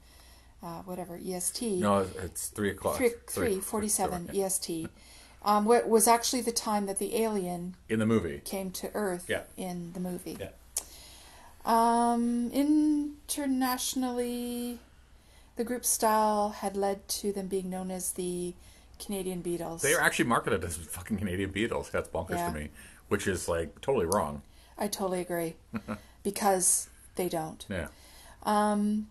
[0.62, 1.80] uh, whatever, EST.
[1.80, 2.96] No, it's three o'clock.
[2.96, 4.44] Three, three, 47 sorry, yeah.
[4.44, 4.88] EST,
[5.42, 8.40] um, wa- was actually the time that the alien In the movie.
[8.44, 9.42] came to Earth Yeah.
[9.56, 10.36] in the movie.
[10.40, 10.50] Yeah.
[11.64, 14.78] Um, internationally,
[15.56, 18.54] the group's style had led to them being known as the
[18.98, 19.80] Canadian Beatles.
[19.82, 21.90] They are actually marketed as fucking Canadian Beatles.
[21.90, 22.52] That's bonkers Yeah.
[22.52, 22.68] to me,
[23.08, 24.42] which is like totally wrong.
[24.78, 25.56] I totally agree.
[26.22, 27.64] because they don't.
[27.68, 27.88] Yeah.
[28.44, 29.08] Um,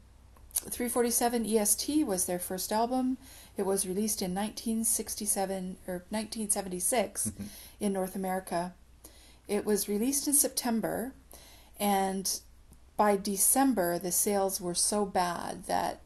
[0.53, 3.17] 347 EST was their first album.
[3.57, 7.31] It was released in 1967 or 1976
[7.79, 8.73] in North America.
[9.47, 11.13] It was released in September,
[11.79, 12.39] and
[12.95, 16.01] by December, the sales were so bad that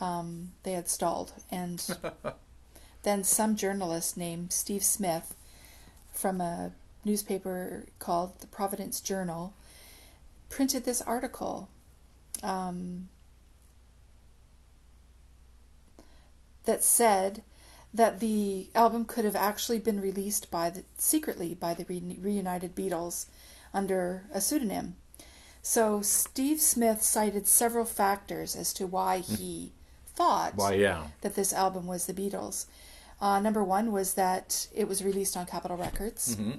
[0.00, 1.32] um, they had stalled.
[1.50, 1.84] And
[3.02, 5.34] then some journalist named Steve Smith
[6.12, 6.72] from a
[7.04, 9.54] newspaper called the Providence Journal
[10.48, 11.68] printed this article
[12.42, 13.08] um,
[16.68, 17.42] that said
[17.94, 22.76] that the album could have actually been released by the secretly by the re- reunited
[22.76, 23.24] Beatles
[23.72, 24.96] under a pseudonym.
[25.62, 29.72] So Steve Smith cited several factors as to why he
[30.14, 31.06] thought Why, yeah.
[31.22, 32.66] that this album was the Beatles.
[33.18, 36.36] Uh, number one was that it was released on Capitol Records.
[36.36, 36.58] Mm-hmm.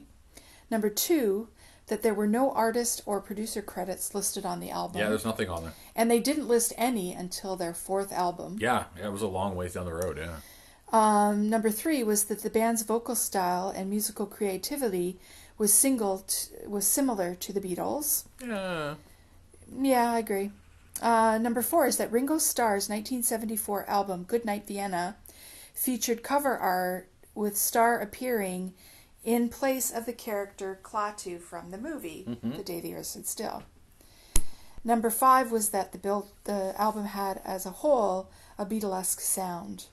[0.72, 1.50] Number two,
[1.89, 4.99] that there were no artist or producer credits listed on the album.
[5.02, 5.73] Yeah, there's nothing on there.
[5.95, 8.58] and they didn't list any until their fourth album.
[8.60, 10.38] Yeah, yeah, it was a long ways down the road, yeah.
[10.91, 15.19] Um, number three was that the band's vocal style and musical creativity
[15.58, 18.23] was single t- was similar to the Beatles.
[18.43, 18.95] Yeah.
[19.80, 20.52] Yeah, I agree.
[21.02, 25.15] Uh, number four is that Ringo Starr's 1974 album Goodnight Vienna
[25.73, 28.73] featured cover art with Starr appearing
[29.23, 32.51] in place of the character Klaatu from the movie mm-hmm.
[32.58, 33.63] The Day the Earth Stood Still.
[34.84, 39.86] Number five was that the build the album had as a whole a Beatlesque sound.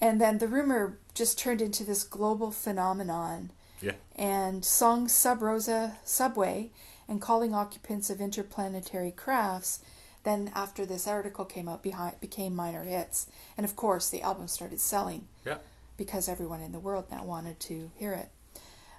[0.00, 3.92] And then the rumor just turned into this global phenomenon Yeah.
[4.16, 6.70] and songs Sub Rosa Subway
[7.06, 9.80] and calling occupants of interplanetary crafts
[10.24, 14.48] then after this article came out behind became minor hits and of course the album
[14.48, 15.58] started selling Yeah.
[15.96, 18.28] Because everyone in the world now wanted to hear it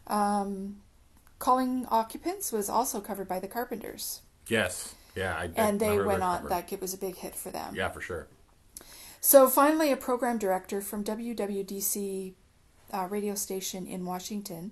[0.08, 0.78] um,
[1.40, 4.94] calling occupants was also covered by the carpenters Yes.
[5.16, 6.50] Yeah, I I and they went on cover.
[6.50, 8.28] that it was a big hit for them Yeah, for sure.
[9.22, 12.34] so finally, a program director from WWDC
[12.92, 14.72] uh, radio station in Washington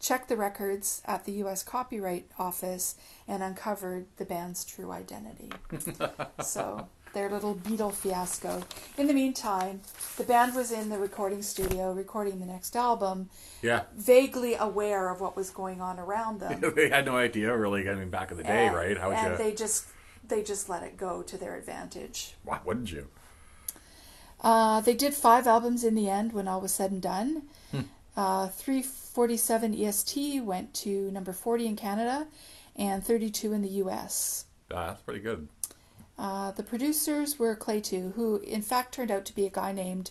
[0.00, 1.62] checked the records at the U.S.
[1.62, 2.96] Copyright Office
[3.28, 5.50] and uncovered the band's true identity.
[6.42, 8.62] so their little Beatle fiasco.
[8.98, 9.80] In the meantime,
[10.16, 13.30] the band was in the recording studio recording the next album,
[13.62, 13.82] Yeah.
[13.96, 16.60] vaguely aware of what was going on around them.
[16.76, 17.88] they had no idea, really.
[17.88, 18.98] I mean, back in the day, And- right?
[18.98, 19.38] How would and you?
[19.38, 19.86] they just
[20.26, 22.34] they just let it go to their advantage.
[22.44, 23.08] Why wouldn't you?
[24.40, 27.42] Uh, they did five albums in the end when all was said and done.
[27.70, 27.80] Hmm.
[28.16, 32.26] Uh, 347 EST went to number 40 in Canada
[32.76, 34.46] and 32 in the US.
[34.72, 35.48] Ah, that's pretty good.
[36.18, 40.10] Uh, the producers were Klaatu, who in fact turned out to be a guy named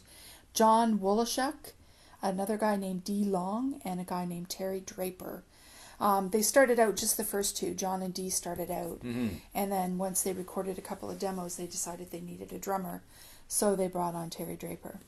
[0.53, 1.73] John Woloschuk,
[2.21, 5.43] another guy named Dee Long, and a guy named Terry Draper.
[5.99, 7.73] Um, they started out just the first two.
[7.73, 8.99] John and Dee started out,
[9.53, 13.01] and then once they recorded a couple of demos, they decided they needed a drummer,
[13.47, 14.99] so they brought on Terry Draper.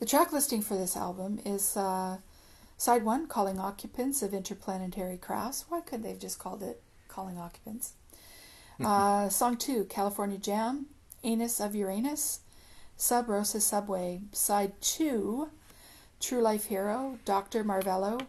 [0.00, 2.16] The track listing for this album is uh,
[2.78, 7.38] side one, "Calling Occupants of Interplanetary Crafts." Why couldn't they have just called it "Calling
[7.38, 7.92] Occupants"?
[8.84, 10.86] Uh, song two, California Jam,
[11.22, 12.40] Anus of Uranus,
[12.96, 14.22] Sub Rosa Subway.
[14.32, 15.48] Side two,
[16.20, 17.64] True Life Hero, Dr.
[17.64, 18.20] Marvello,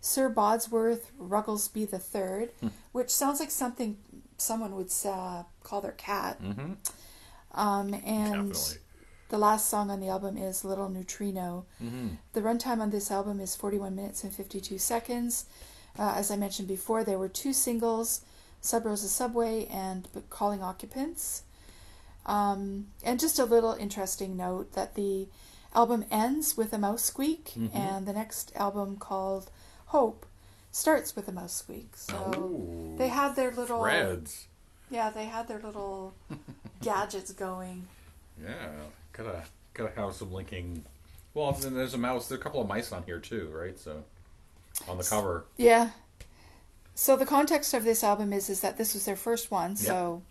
[0.00, 2.50] Sir Bodsworth Rugglesby the Third,
[2.92, 3.96] which sounds like something
[4.36, 6.42] someone would uh, call their cat.
[6.42, 6.72] Mm-hmm.
[7.54, 8.78] Um, and Definitely.
[9.28, 11.66] the last song on the album is Little Neutrino.
[11.82, 12.08] Mm-hmm.
[12.32, 15.46] The runtime on this album is 41 minutes and 52 seconds.
[15.98, 18.22] Uh, as I mentioned before, there were two singles
[18.62, 21.42] Sub Rosa Subway and Calling Occupants.
[22.24, 25.28] Um, and just a little interesting note that the
[25.74, 27.74] album ends with a mouse squeak, Mhm.
[27.74, 29.50] and the next album called
[29.86, 30.24] Hope
[30.70, 31.96] starts with a mouse squeak.
[31.96, 32.94] So Ooh.
[32.96, 34.46] they had their little Threads.
[34.90, 36.14] yeah, they had their little
[36.80, 37.88] gadgets going.
[38.42, 38.70] Yeah.
[39.12, 39.44] Gotta
[39.74, 40.84] gotta have some linking.
[41.34, 42.28] Well, then there's a mouse.
[42.28, 43.78] There's a couple of mice on here too, right?
[43.78, 44.04] So
[44.88, 45.44] on the cover.
[45.56, 45.90] Yeah.
[46.94, 49.76] So the context of this album is is that this was their first one.
[49.76, 50.22] So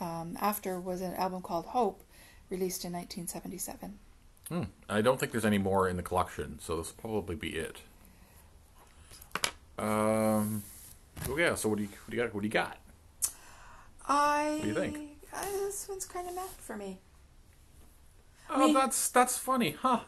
[0.00, 2.02] um, after was an album called Hope,
[2.48, 3.98] released in 1977.
[4.48, 4.62] Hmm.
[4.88, 7.76] I don't think there's any more in the collection, so this will probably be it.
[9.78, 10.62] Um.
[11.28, 11.54] Oh yeah.
[11.54, 12.34] So what do you what do you got?
[12.34, 12.78] What do you got?
[14.06, 14.50] I.
[14.54, 15.10] What do you think?
[15.32, 16.98] Uh, this one's kind of meh for me.
[18.50, 20.00] Oh, mean- that's that's funny, huh?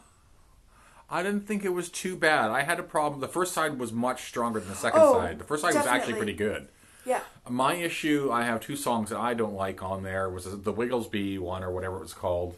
[1.13, 2.49] I didn't think it was too bad.
[2.49, 3.21] I had a problem.
[3.21, 5.37] The first side was much stronger than the second Oh, side.
[5.37, 6.69] The first side was actually pretty good.
[7.05, 7.19] Yeah.
[7.47, 10.27] My issue, I have two songs that I don't like on there.
[10.27, 12.55] Was the Wigglesby one or whatever it was called?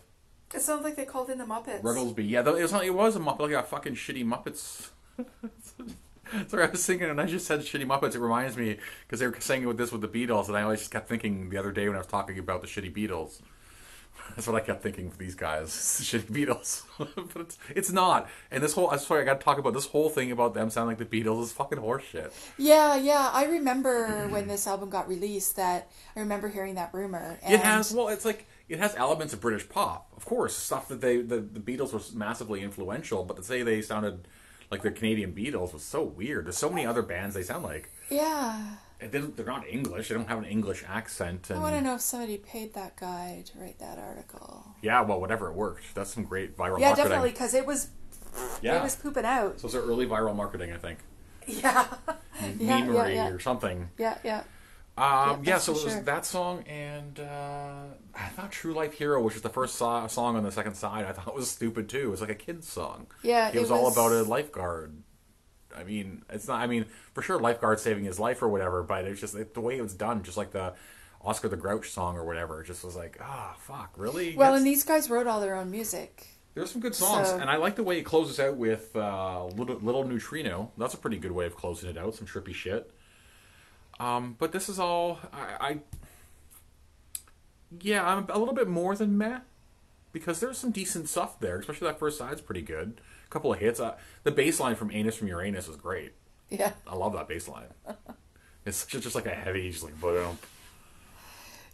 [0.53, 1.83] It sounds like they called in the Muppets.
[1.83, 2.23] Wigglesby.
[2.23, 4.89] Yeah, it was not, it was a Muppet, like a fucking shitty Muppets.
[6.47, 8.15] Sorry, I was thinking, and I just said shitty Muppets.
[8.15, 10.79] It reminds me because they were saying with this with the Beatles, and I always
[10.79, 13.41] just kept thinking the other day when I was talking about the shitty Beatles.
[14.35, 15.69] That's what I kept thinking for these guys,
[16.03, 16.83] shitty Beatles.
[17.33, 18.29] but it's, it's not.
[18.51, 20.69] And this whole, I'm sorry, I got to talk about this whole thing about them
[20.69, 22.31] sounding like the Beatles is fucking horseshit.
[22.57, 23.29] Yeah, yeah.
[23.33, 27.39] I remember when this album got released that I remember hearing that rumor.
[27.43, 30.87] And It has well, it's like it has elements of British pop, of course, stuff
[30.87, 34.27] that they the, the Beatles were massively influential, but to say they sounded
[34.71, 36.45] like the Canadian Beatles was so weird.
[36.45, 37.91] There's so many other bands they sound like.
[38.09, 38.75] Yeah.
[39.11, 40.09] They they're not English.
[40.09, 41.49] They don't have an English accent.
[41.49, 44.65] And I want to know if somebody paid that guy to write that article.
[44.81, 45.83] yeah, well, whatever, it worked.
[45.95, 46.81] That's some great viral marketing.
[46.81, 47.03] Yeah, marketing.
[47.09, 47.89] definitely, because it was
[48.61, 48.79] Yeah.
[48.79, 49.59] it was pooping out.
[49.59, 50.99] so it's early viral marketing, I think.
[51.47, 51.85] Yeah.
[52.59, 53.27] yeah, yeah, yeah.
[53.29, 53.89] or something.
[53.99, 54.43] Yeah, yeah.
[54.97, 56.01] Um, yeah, so it was sure.
[56.03, 57.83] that song and uh,
[58.15, 61.05] I thought "True Life Hero," which is the first so- song on the second side.
[61.05, 62.07] I thought it was stupid too.
[62.07, 63.07] It was like a kid's song.
[63.21, 64.93] Yeah, it it was, all was- about a lifeguard.
[65.77, 66.61] I mean, it's not.
[66.61, 68.83] I mean, for sure, lifeguard saving his life or whatever.
[68.83, 70.73] But it's just the way it was done, just like the
[71.21, 72.61] Oscar the Grouch song or whatever.
[72.61, 74.35] It just was like, ah, fuck, really?
[74.35, 76.27] Well, That's- and these guys wrote all their own music.
[76.53, 79.45] there's some good songs, So- and I like the way it closes out with uh,
[79.47, 80.71] little, little Neutrino.
[80.77, 82.15] That's a pretty good way of closing it out.
[82.15, 82.89] Some trippy shit.
[83.99, 85.79] Um, but this is all I, I.
[87.81, 89.39] Yeah, I'm a little bit more than meh
[90.15, 91.59] because there's some decent stuff there.
[91.59, 92.99] Especially that first side's pretty good.
[93.25, 93.79] A couple of hits.
[93.79, 96.13] Uh, the bass line from Anus from Uranus is great.
[96.49, 96.71] Yeah.
[96.87, 97.67] I love that bass line.
[98.65, 100.39] it's just, just like a heavy, just like boom.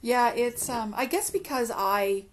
[0.02, 2.26] Yeah, it's um I guess because I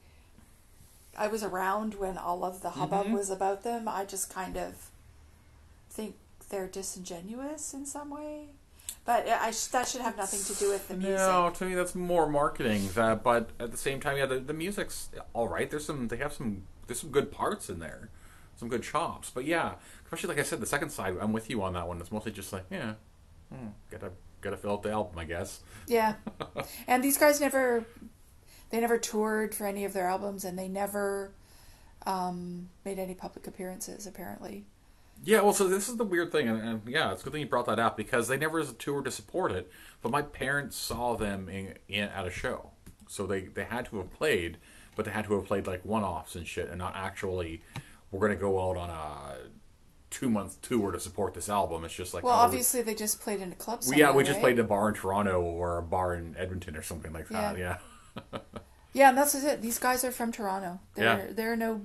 [1.16, 3.14] I was around when all of the hubbub Mm-hmm.
[3.14, 4.88] was about them, I just kind of
[5.90, 6.14] think
[6.48, 8.46] they're disingenuous in some way.
[9.08, 11.16] But I sh- that should have nothing to do with the music.
[11.16, 12.90] No, to me that's more marketing.
[12.94, 15.70] That, but at the same time, yeah, the, the music's all right.
[15.70, 18.10] There's some, they have some, there's some good parts in there,
[18.56, 19.30] some good chops.
[19.30, 21.98] But yeah, especially like I said, the second side, I'm with you on that one.
[22.02, 22.96] It's mostly just like, yeah,
[23.50, 24.10] hmm, gotta
[24.42, 25.60] gotta fill out the album, I guess.
[25.86, 26.16] Yeah.
[26.86, 27.86] and these guys never
[28.68, 31.32] they never toured for any of their albums and they never
[32.04, 34.66] um, made any public appearances apparently.
[35.24, 37.40] Yeah, well, so this is the weird thing, and, and yeah, it's a good thing
[37.42, 39.70] you brought that up because they never toured to support it.
[40.00, 42.70] But my parents saw them in, in at a show,
[43.08, 44.58] so they they had to have played,
[44.96, 47.62] but they had to have played like one offs and shit, and not actually.
[48.10, 49.36] We're gonna go out on a
[50.10, 51.84] two month tour to support this album.
[51.84, 54.22] It's just like Well, oh, obviously they just played in a club somewhere, yeah, we
[54.22, 54.42] just right?
[54.42, 57.58] played a bar in Toronto or a bar in Edmonton or something like that.
[57.58, 57.76] Yeah.
[58.16, 58.38] Yeah,
[58.94, 59.60] Yeah, and that's it.
[59.60, 60.80] These guys are from Toronto.
[60.94, 61.32] They're Yeah.
[61.32, 61.82] they're no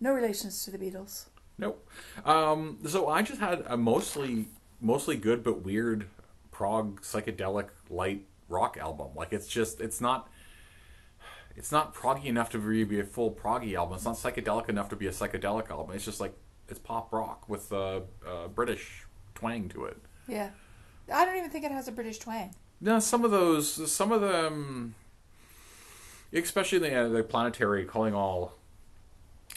[0.00, 1.26] no relations to the Beatles.
[1.58, 1.88] Nope.
[2.24, 4.46] Um, so I just had a mostly
[4.80, 6.08] mostly good but weird
[6.50, 9.08] prog psychedelic light rock album.
[9.14, 10.28] Like it's just it's not
[11.56, 13.96] it's not proggy enough to really be a full proggy album.
[13.96, 15.94] It's not psychedelic enough to be a psychedelic album.
[15.94, 16.34] It's just like
[16.68, 19.98] it's pop rock with a uh, British twang to it.
[20.26, 20.50] Yeah.
[21.12, 22.54] I don't even think it has a British twang.
[22.80, 24.94] No, some of those, some of them,
[26.32, 28.54] especially the uh, the planetary calling all.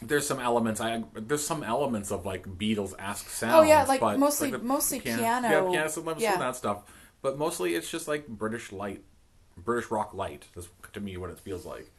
[0.02, 0.82] There's some elements.
[0.82, 3.54] I there's some elements of like Beatles esque sounds.
[3.56, 5.48] Oh, yeah, like but, mostly- the mostly Yeah, piano.
[5.72, 6.34] piano, some, some Yeah.
[6.34, 6.84] of that stuff.
[7.22, 9.04] But mostly it's just like British light,
[9.58, 10.46] British rock light.
[10.54, 11.92] That's to me what it feels like.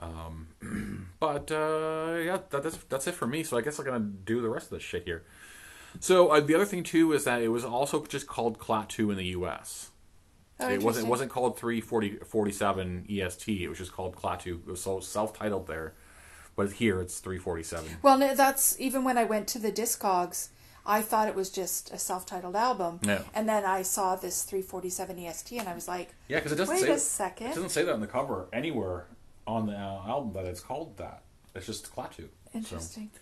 [0.00, 3.42] Um, but uh, yeah, that, that's that's it for me.
[3.42, 5.24] So I guess I'm gonna do the rest of this shit here.
[6.00, 9.16] So uh, the other thing too is that it was also just called Klaatu in
[9.16, 9.90] the U.S.
[10.60, 13.48] Oh, it wasn't it wasn't called 347 EST.
[13.48, 14.60] E It was just called Klaatu.
[14.60, 15.94] It was so self-titled there,
[16.58, 17.98] but here it's 347.
[18.02, 20.48] Well, no, that's even when I went to the Discogs,
[20.84, 22.98] I thought it was just a self-titled album.
[23.04, 23.22] Yeah.
[23.32, 26.74] And then I saw this 347 EST and I was like, Yeah, because it doesn't
[26.74, 27.46] Wait say a second.
[27.52, 29.06] It doesn't say that on the cover anywhere
[29.46, 31.22] on the uh, album that it's called that.
[31.54, 32.26] It's just Klaatu.
[32.52, 33.10] interesting.
[33.14, 33.20] So,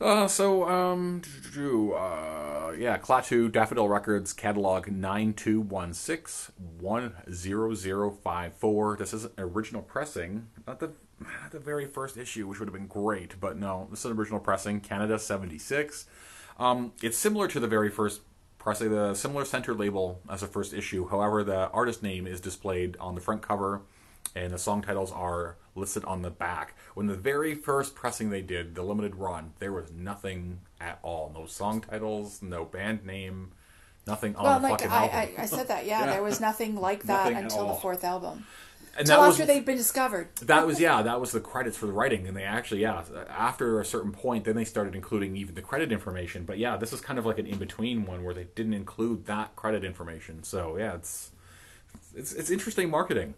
[0.00, 1.22] uh, so um,
[1.56, 8.96] uh, yeah, Klaatu Daffodil Records catalog nine two one six one zero zero five four.
[8.96, 12.74] This is an original pressing, not the not the very first issue, which would have
[12.74, 14.80] been great, but no, this is an original pressing.
[14.80, 16.06] Canada seventy six.
[16.58, 18.20] Um, it's similar to the very first
[18.58, 21.08] pressing, the similar center label as the first issue.
[21.08, 23.82] However, the artist name is displayed on the front cover,
[24.36, 26.76] and the song titles are listed on the back.
[26.94, 31.32] When the very first pressing they did, the limited run, there was nothing at all.
[31.34, 33.52] No song titles, no band name,
[34.06, 35.34] nothing on Well, the like fucking I, album.
[35.38, 36.12] I, I said that, yeah, Yeah.
[36.12, 38.46] there was nothing like that Nothing until the fourth album.
[38.98, 40.28] and Until after was they'd been discovered.
[40.42, 43.78] that was yeah that was the credits for the writing and they actually yeah after
[43.80, 47.00] a certain point then they started including even the credit information but yeah this is
[47.02, 50.94] kind of like an in-between one where they didn't include that credit information so yeah
[50.94, 51.30] it's
[52.14, 53.34] it's, it's interesting marketing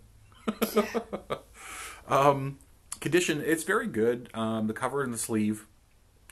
[2.09, 2.59] um,
[3.01, 5.67] condition it's very good um, the cover and the sleeve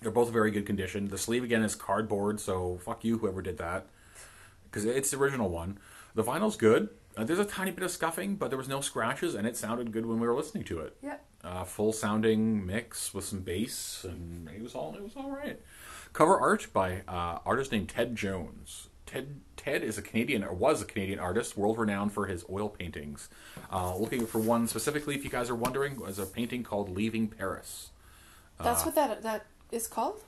[0.02, 3.58] they're both very good condition the sleeve again is cardboard so fuck you whoever did
[3.58, 3.86] that
[4.76, 5.78] because it's the original one.
[6.14, 6.90] The vinyl's good.
[7.16, 9.90] Uh, there's a tiny bit of scuffing, but there was no scratches, and it sounded
[9.90, 10.96] good when we were listening to it.
[11.02, 11.16] Yeah.
[11.42, 15.58] Uh, full sounding mix with some bass, and it was all it was all right.
[16.12, 18.88] Cover art by uh, artist named Ted Jones.
[19.06, 22.68] Ted Ted is a Canadian or was a Canadian artist, world renowned for his oil
[22.68, 23.28] paintings.
[23.72, 27.28] Uh, looking for one specifically, if you guys are wondering, was a painting called "Leaving
[27.28, 27.90] Paris."
[28.62, 30.20] That's Uh, what that that is called?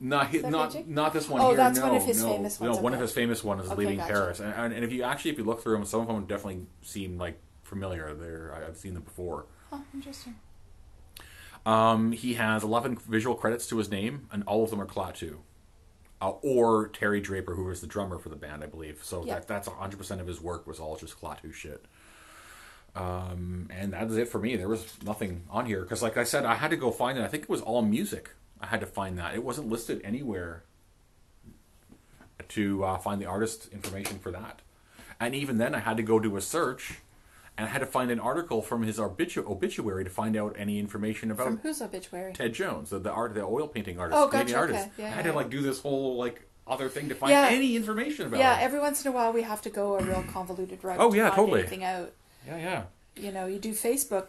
[0.00, 0.94] Not that not painting?
[0.94, 1.56] not this one Oh, here.
[1.56, 3.70] that's no, one of his no, famous No, ones, one of his famous ones is
[3.72, 4.12] Okay, leaving gotcha.
[4.12, 6.24] Paris, and, and, and if you actually if you look through them, some of them
[6.26, 8.14] definitely seem like familiar.
[8.14, 9.46] They're I- I've seen them before.
[9.72, 10.36] Oh, interesting.
[11.66, 15.38] Um, he has 11 visual credits to his name, and all of them are Klaatu.
[16.20, 19.00] Uh, or Terry Draper, who was the drummer for the band, I believe.
[19.04, 19.34] So Yeah.
[19.34, 21.84] that, that's 100% of his work was all just Klaatu shit.
[22.96, 24.56] Um, and that's it for me.
[24.56, 25.82] There was nothing on here.
[25.82, 27.22] Because, like I said, I had to go find it.
[27.22, 28.30] I think it was all music.
[28.60, 29.34] I had to find that.
[29.36, 30.64] It wasn't listed anywhere
[32.48, 34.60] to uh, find the artist information for that.
[35.20, 37.00] And even then, I had to go do a search.
[37.58, 40.78] And I had to find an article from his obitu- obituary to find out any
[40.78, 42.32] information about From whose obituary?
[42.32, 44.78] Ted Jones, the, the art, the oil painting artist, Oh, gotcha, artist.
[44.86, 44.90] okay.
[45.02, 47.48] Yeah, I had yeah, to like do this whole like other thing to find Yeah.
[47.50, 48.38] any information about.
[48.38, 48.64] Yeah, him.
[48.64, 50.98] every once in a while we have to go a real convoluted route.
[51.00, 51.60] Oh, to yeah, find totally.
[51.62, 52.12] Anything out.
[52.46, 52.82] yeah, yeah.
[53.16, 54.26] You know, you do Facebook,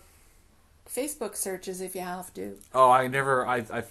[0.92, 2.58] Facebook searches if you have to.
[2.74, 3.84] Oh, I never, I, I,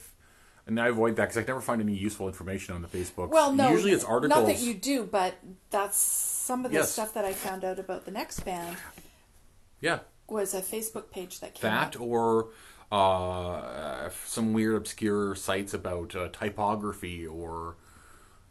[0.66, 3.28] and I avoid that because I never find any useful information on the Facebook.
[3.28, 4.36] Well, no, usually it's articles.
[4.36, 5.34] Not that you do, but
[5.70, 6.90] that's some of the Yes.
[6.90, 8.76] stuff that I found out about the next band
[9.80, 12.02] yeah, was a Facebook page that came that up.
[12.02, 12.48] or
[12.90, 17.76] uh, some weird obscure sites about uh, typography or,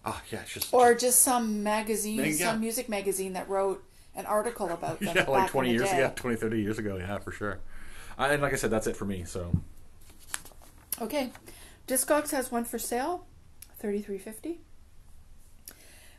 [0.05, 2.51] ah, yeah, it's just or just some magazine, Yeah.
[2.51, 3.83] some music magazine that wrote
[4.15, 5.13] an article about them.
[5.15, 5.99] yeah, like twenty in the years, day.
[5.99, 7.59] yeah, 20, 30 years ago, yeah, for sure.
[8.19, 9.23] Uh, and like I said, that's it for me.
[9.25, 9.51] So
[10.99, 11.31] Okay,
[11.87, 13.25] Discogs has one for sale,
[13.79, 14.61] thirty three fifty.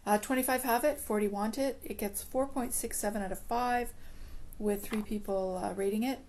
[0.06, 1.80] Uh, Twenty five have it, forty want it.
[1.84, 3.92] It gets four point six seven out of five,
[4.58, 6.20] with three people uh, rating it.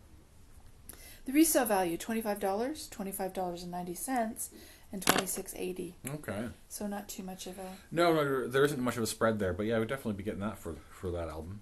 [1.26, 4.50] The resale value twenty five dollars, twenty five dollars and ninety cents,
[4.92, 5.96] and twenty six eighty.
[6.16, 6.48] okay.
[6.70, 7.68] So not too much of a.
[7.92, 10.24] No, no, there isn't much of a spread there, but yeah, I would definitely be
[10.24, 11.62] getting that for for that album.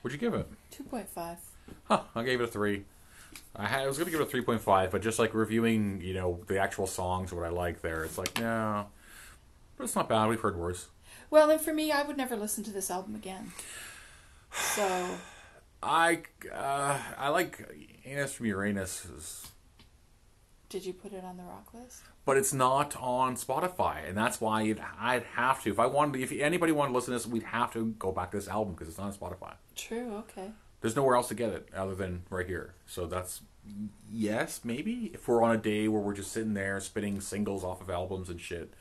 [0.00, 0.48] What'd you give it?
[0.70, 1.38] Two point five.
[1.84, 2.84] Huh, I gave it a three.
[3.54, 6.00] I had I was gonna give it a three point five, but just like reviewing,
[6.00, 8.86] you know, the actual songs, what I like there, it's like no,
[9.76, 10.28] but it's not bad.
[10.28, 10.88] We've heard worse.
[11.30, 13.52] Well, and for me, I would never listen to this album again.
[14.50, 15.06] So
[15.82, 17.60] I uh, I like
[18.04, 19.06] Anus from Uranus,
[20.68, 22.02] did you put it on the rock list?
[22.24, 25.70] but it's not on Spotify, and that's why you'd, I'd have to.
[25.70, 28.30] If I wanted, if anybody wanted to listen to this, we'd have to go back
[28.30, 29.54] to this album because it's not on Spotify.
[29.74, 30.14] True.
[30.16, 30.50] Okay.
[30.80, 32.74] There's nowhere else to get it other than right here.
[32.86, 33.42] So that's
[34.10, 37.80] yes, maybe if we're on a day where we're just sitting there spitting singles off
[37.80, 38.72] of albums and shit,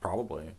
[0.00, 0.50] probably.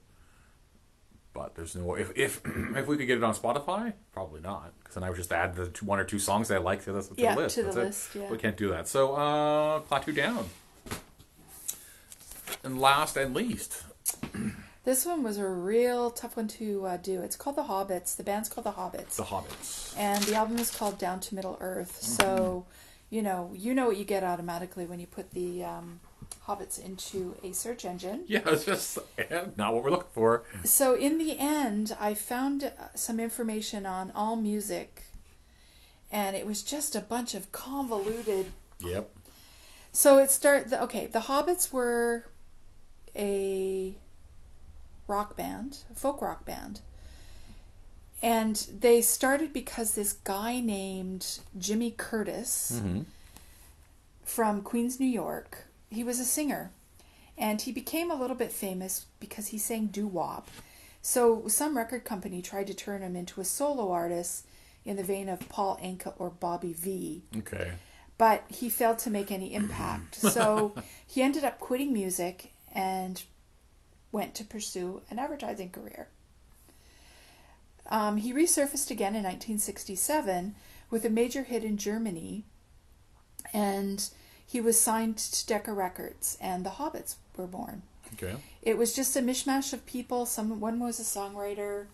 [1.34, 2.42] But there's no if if
[2.76, 5.56] if we could get it on Spotify, probably not, because then I would just add
[5.56, 7.56] the two, one or two songs that I like to the, to Yeah, the list.
[7.56, 7.76] to the it.
[7.76, 8.30] list, yeah.
[8.30, 8.88] we can't do that.
[8.88, 10.50] So uh, Klaatu down.
[12.64, 13.84] And last and least,
[14.84, 17.22] This one was a real tough one to uh, do.
[17.22, 18.16] It's called The Hobbits.
[18.18, 19.16] The band's called The Hobbits.
[19.16, 19.96] The Hobbits.
[19.96, 22.02] and the album is called Down to Middle Earth.
[22.02, 22.66] So,
[23.12, 26.00] you know, you know what you get automatically when you put the um,
[26.48, 28.24] Hobbits into a search engine.
[28.28, 28.98] Yeah, it's just
[29.56, 30.44] not what we're looking for.
[30.64, 35.04] So, in the end, I found uh, some information on All Music,
[36.12, 38.48] and it was just a bunch of convoluted.
[38.80, 39.10] Yep.
[39.94, 41.06] So it start the, okay.
[41.08, 42.26] The Hobbits were
[43.16, 43.94] a
[45.08, 46.80] rock band, a folk rock band.
[48.24, 53.02] And they started because this guy named Jimmy Curtis Mm-hmm.
[54.24, 56.72] from Queens, New York, he was a singer.
[57.38, 60.50] And he became a little bit famous because he sang doo wop.
[61.02, 64.46] So some record company tried to turn him into a solo artist
[64.86, 67.74] in the vein of Paul Anka or Bobby Vee Okay.
[68.18, 70.16] but he failed to make any impact.
[70.22, 70.74] So
[71.08, 73.22] he ended up quitting music and
[74.12, 76.08] went to pursue an advertising career.
[77.90, 80.56] Um, he resurfaced again in 1967
[80.90, 82.44] with a major hit in Germany,
[83.54, 84.08] and
[84.52, 87.84] he was signed to Decca Records, and the Hobbits were born.
[88.16, 88.36] Okay.
[88.62, 90.26] It was just a mishmash of people.
[90.26, 91.86] Some one was a songwriter,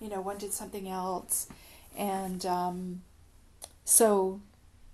[0.00, 1.48] you know, one did something else,
[1.96, 3.02] and um,
[3.84, 4.40] so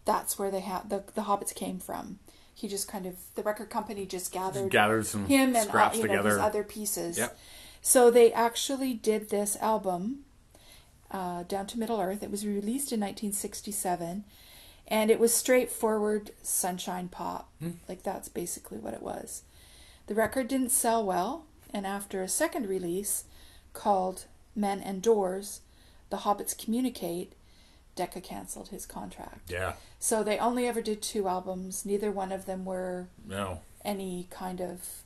[0.07, 2.21] that's where they had the the Hobbits came from.
[2.55, 6.09] He just kind of the record company just gathered Gathered some him and all, you
[6.09, 7.19] know his other pieces.
[7.19, 7.39] Yep.
[7.83, 10.25] So they actually did this album,
[11.11, 12.23] uh, Down to Middle Earth.
[12.23, 14.25] It was released in 1967,
[14.91, 17.49] and it was straightforward sunshine pop.
[17.61, 17.71] Hmm.
[17.89, 19.43] Like that's basically what it was.
[20.07, 23.25] The record didn't sell well, and after a second release
[23.73, 24.25] called
[24.57, 25.61] Men and Doors,
[26.11, 27.35] The Hobbits Communicate,
[27.95, 29.51] Decca canceled his contract.
[29.51, 29.75] Yeah.
[29.99, 31.85] So they only ever did two albums.
[31.87, 33.61] Neither one of them were No.
[33.85, 35.03] any kind of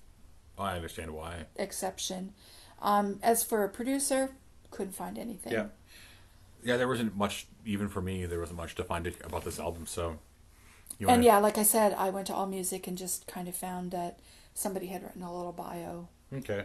[0.59, 1.47] I understand why.
[1.57, 2.33] exception.
[2.81, 4.31] Um, as for a producer,
[4.71, 5.53] couldn't find anything.
[5.53, 5.67] Yeah.
[6.65, 9.87] Yeah, there wasn't much, even for me, there wasn't much to find about this album.
[9.87, 10.19] So,
[10.99, 13.49] You and wanna- yeah, like I said, I went to All Music and just kind
[13.49, 14.19] of found that
[14.55, 16.65] somebody had written a little bio, Okay.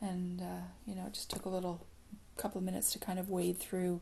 [0.00, 1.84] and uh, you know, it just took a little
[2.36, 4.00] couple of minutes to kind of wade through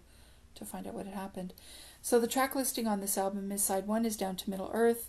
[0.55, 1.55] to find out what had happened.
[2.03, 5.09] So the track listing on this album is side one is Down to Middle Earth,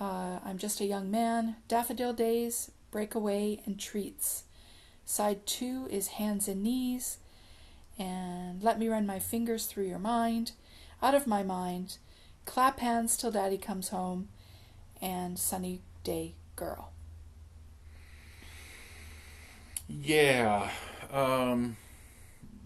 [0.00, 4.44] uh, I'm Just a Young Man, Daffodil Days, Breakaway, and Treats.
[5.04, 7.18] Side two is Hands and Knees,
[8.00, 10.52] and Let Me Run My Fingers Through Your Mind,
[11.02, 11.98] Out of My Mind,
[12.46, 14.28] Clap Hands Till Daddy Comes Home,
[15.02, 16.92] and Sunny Day Girl.
[19.86, 20.70] Yeah.
[21.12, 21.76] Um,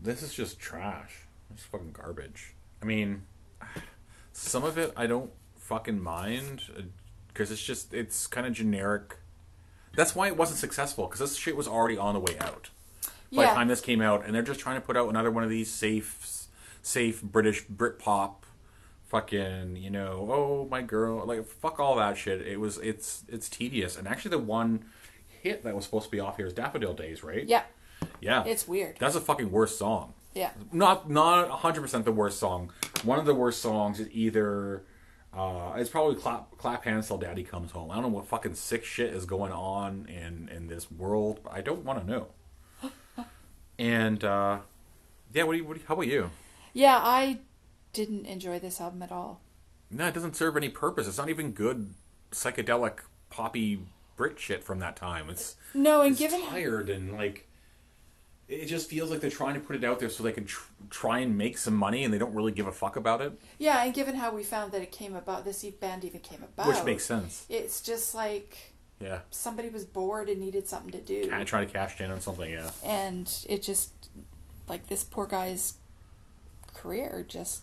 [0.00, 1.26] this is just trash.
[1.52, 2.54] It's fucking garbage.
[2.80, 3.22] I mean,
[4.32, 6.62] some of it I don't fucking mind
[7.28, 9.16] because it's just it's kind of generic.
[9.96, 12.70] That's why it wasn't successful because this shit was already on the way out
[13.34, 15.42] by the time this came out, and they're just trying to put out another one
[15.44, 16.46] of these safe,
[16.82, 18.34] safe British Britpop,
[19.06, 22.40] fucking you know, oh my girl, like fuck all that shit.
[22.46, 24.84] It was it's it's tedious, and actually the one
[25.42, 27.46] hit that was supposed to be off here is Daffodil Days, right?
[27.46, 27.62] Yeah,
[28.20, 28.44] Yeah.
[28.44, 28.96] it's weird.
[28.98, 30.14] That's the fucking worst song.
[30.34, 30.50] Yeah.
[30.72, 32.72] Not not 100% the worst song.
[33.04, 34.82] One of the worst songs is either
[35.32, 37.90] uh it's probably clap clap hands till daddy comes home.
[37.90, 41.52] I don't know what fucking sick shit is going on in in this world, but
[41.52, 42.26] I don't want to know.
[43.78, 44.58] And uh
[45.32, 46.30] yeah, what do you, what do you how about you?
[46.72, 47.40] Yeah, I
[47.92, 49.40] didn't enjoy this album at all.
[49.90, 51.06] No, it doesn't serve any purpose.
[51.06, 51.94] It's not even good
[52.32, 52.98] psychedelic
[53.30, 53.80] poppy
[54.16, 55.28] Brit shit from that time.
[55.28, 57.48] It's No, and it's given tired and like
[58.46, 60.68] it just feels like they're trying to put it out there so they can tr-
[60.90, 63.82] try and make some money and they don't really give a fuck about it yeah,
[63.82, 66.84] and given how we found that it came about, this band even came about, which
[66.84, 71.42] makes sense It's just like yeah somebody was bored and needed something to do, kind
[71.42, 73.92] of trying to cash in on something yeah and it just
[74.68, 75.74] like this poor guy's
[76.72, 77.62] career just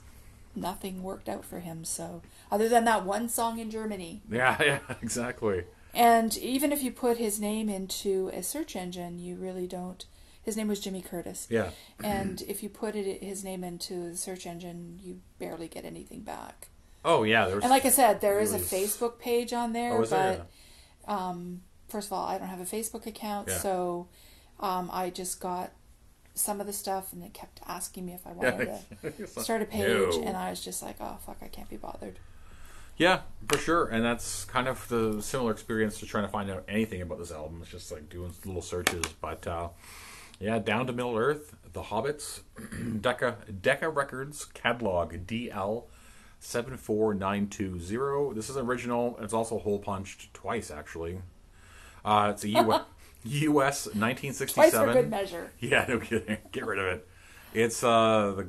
[0.56, 1.86] nothing worked out for him.
[1.86, 2.22] So
[2.52, 5.64] other than that one song in Germany, yeah yeah exactly
[5.94, 10.06] and even if you put his name into a search engine, you really don't.
[10.42, 11.48] His name was Jimmy Curtis.
[11.50, 11.72] yeah
[12.04, 16.22] And if you put it, his name into the search engine, you barely get anything
[16.22, 16.70] back.
[17.04, 20.02] oh yeah there's And like I said, there is a Facebook page on there, oh
[20.04, 20.46] is but there
[21.08, 23.58] um, first of all, I don't have a Facebook account, Yeah.
[23.60, 24.08] so
[24.60, 25.72] um, I just got
[26.36, 28.78] some of the stuff, and it kept asking me if I wanted
[29.18, 30.24] to start a page, No.
[30.24, 32.20] and I was just like, oh fuck, I can't be bothered.
[32.98, 36.64] yeah for sure and that's kind of the similar experience to trying to find out
[36.68, 39.70] anything about this album it's just like doing little searches but uh
[40.40, 42.42] yeah down to middle earth the hobbits
[43.02, 45.86] decca decca records catalog dl
[46.42, 51.20] 74920 this is original it's also hole punched twice actually
[52.04, 52.72] uh it's a U-
[53.60, 55.52] us 1967 Twice for good measure.
[55.60, 56.38] yeah, no kidding.
[56.52, 57.08] Get rid of it.
[57.54, 58.48] It's uh, the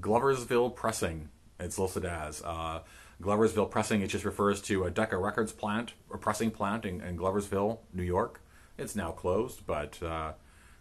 [0.00, 1.28] Gloversville Pressing.
[1.58, 2.80] It's listed as uh,
[3.22, 4.00] Gloversville Pressing.
[4.00, 8.02] It just refers to a Decca Records plant a pressing plant in, in Gloversville, New
[8.02, 8.40] York.
[8.78, 10.32] It's now closed, but uh,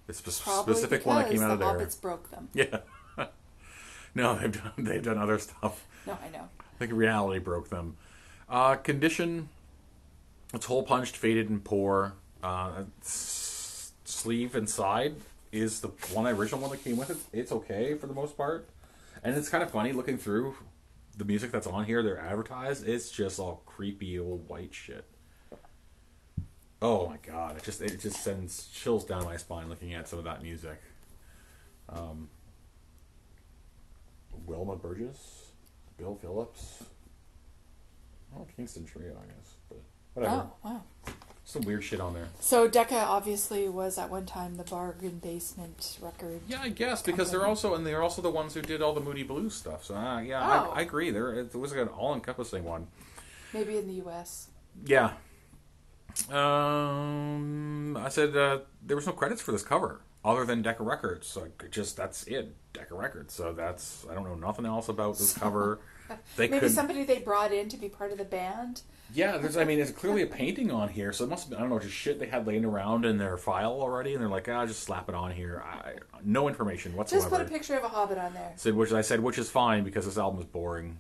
[0.08, 1.86] it's a Probably specific one that came out the of there.
[1.88, 2.48] hobbits broke them.
[2.54, 2.78] Yeah.
[4.16, 5.86] no, they've done they've done other stuff.
[6.06, 6.48] No, I know.
[6.60, 7.98] I think reality broke them.
[8.48, 9.50] Uh, condition.
[10.54, 12.14] It's hole punched, faded, and poor.
[12.42, 15.16] Uh, sleeve inside
[15.52, 17.18] is the one original one that came with it.
[17.34, 18.68] It's okay for the most part,
[19.24, 20.56] and it's kind of funny looking through
[21.18, 22.02] the music that's on here.
[22.02, 22.88] They're advertised.
[22.88, 25.06] It's just all creepy old white shit.
[26.82, 27.58] Oh my god!
[27.58, 30.82] It just it just sends chills down my spine looking at some of that music.
[31.90, 32.30] Um,
[34.46, 35.39] Wilma Burgess,
[36.00, 36.84] Bill Phillips.
[38.36, 39.82] Oh, Kingston Trio, I guess, but
[40.14, 40.36] whatever.
[40.36, 40.82] Oh wow.
[41.46, 42.28] Some weird shit on there.
[42.40, 46.42] So Decca obviously was at one time the bargain basement record.
[46.48, 49.02] Yeah, I guess because they're also and they're also the ones who did all the
[49.02, 49.84] Moody Blues stuff.
[49.84, 50.72] So uh, yeah, Oh.
[50.72, 51.10] I, I agree.
[51.10, 52.88] There it was like an all-encompassing one.
[53.52, 54.50] Maybe in the U.S.
[54.86, 55.14] Yeah.
[56.32, 61.28] Um, I said uh, there was no credits for this cover other than Decca Records.
[61.28, 63.34] So just that's it, Decca Records.
[63.34, 65.80] So that's I don't know nothing else about this cover.
[66.38, 68.82] They Maybe could somebody they brought in to be part of the band.
[69.14, 69.58] Yeah, there's.
[69.58, 71.44] I mean, there's clearly a painting on here, so it must.
[71.44, 74.14] have been I don't know, just shit they had laying around in their file already,
[74.14, 75.64] and they're like, ah, just slap it on here.
[75.64, 77.30] I, no information whatsoever.
[77.30, 78.54] Just put a picture of a hobbit on there.
[78.56, 80.98] Said which I said, which is fine because this album is boring.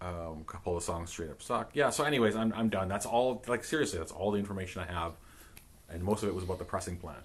[0.00, 1.70] Um, a couple of songs straight up suck.
[1.74, 1.90] Yeah.
[1.90, 2.88] So, anyways, I'm I'm done.
[2.88, 3.44] That's all.
[3.48, 5.12] Like seriously, that's all the information I have,
[5.88, 7.22] and most of it was about the pressing plant.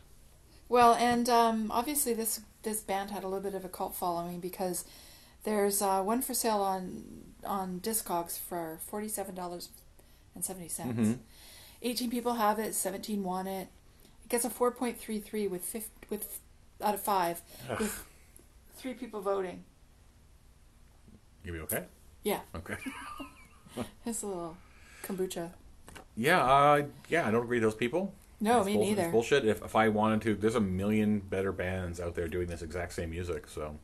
[0.70, 4.40] Well, and um, obviously this this band had a little bit of a cult following
[4.40, 4.86] because
[5.44, 7.04] there's uh, one for sale on
[7.46, 9.70] on Discogs for forty seven dollars
[10.36, 11.00] and seventy cents.
[11.00, 11.18] Mhm.
[11.82, 12.74] Eighteen people have it.
[12.74, 13.68] Seventeen want it.
[14.24, 16.40] It gets a four point three three with fif- with
[16.82, 17.80] out of five Ugh.
[17.80, 18.06] with
[18.78, 19.64] three people voting.
[21.44, 21.84] You be okay?
[22.24, 22.40] Yeah.
[22.56, 22.76] Okay.
[24.06, 24.58] it's a little
[25.04, 25.52] kombucha.
[26.16, 28.14] Yeah, uh, yeah, I don't agree with those people.
[28.44, 28.90] No, It's me bullshit.
[28.92, 29.12] It's neither.
[29.12, 29.46] bullshit.
[29.46, 32.94] If, if I wanted to, there's a million better bands out there doing this exact
[32.94, 33.48] same music.
[33.48, 33.78] So,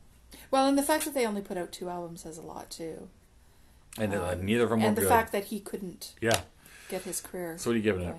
[0.50, 3.08] Well, and the fact that they only put out two albums says a lot too.
[3.98, 5.08] and uh, Um, neither of them were and the good.
[5.08, 6.40] fact that he couldn't yeah.
[6.88, 7.56] get his career.
[7.58, 8.16] So what are you giving it?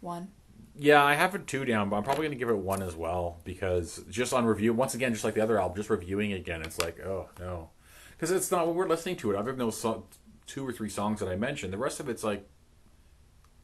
[0.00, 0.28] One.
[0.76, 2.96] Yeah, I have it two down, but I'm probably going to give it one as
[2.96, 6.62] well because just on review, once again, just like the other album, just reviewing again,
[6.62, 7.70] it's like, oh no,
[8.10, 9.36] because it's not what we're listening to it.
[9.36, 10.06] Other than those so-
[10.46, 12.48] two or three songs that I mentioned, the rest of it's like,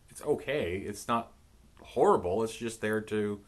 [0.08, 0.76] it's okay.
[0.76, 1.32] It's not
[1.91, 2.43] horrible.
[2.43, 3.41] It's just there to.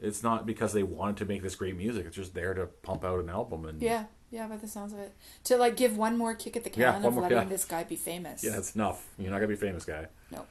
[0.00, 2.04] It's not because they wanted to make this great music.
[2.06, 4.98] It's just there to pump out an album and Yeah, yeah, by the sounds of
[4.98, 5.14] it.
[5.44, 7.44] To like give one more kick at the Yeah, can one of more- letting yeah.
[7.44, 8.44] this guy be famous.
[8.44, 9.06] yeah, that's enough.
[9.18, 10.06] You're not gonna be a famous guy.
[10.30, 10.44] No.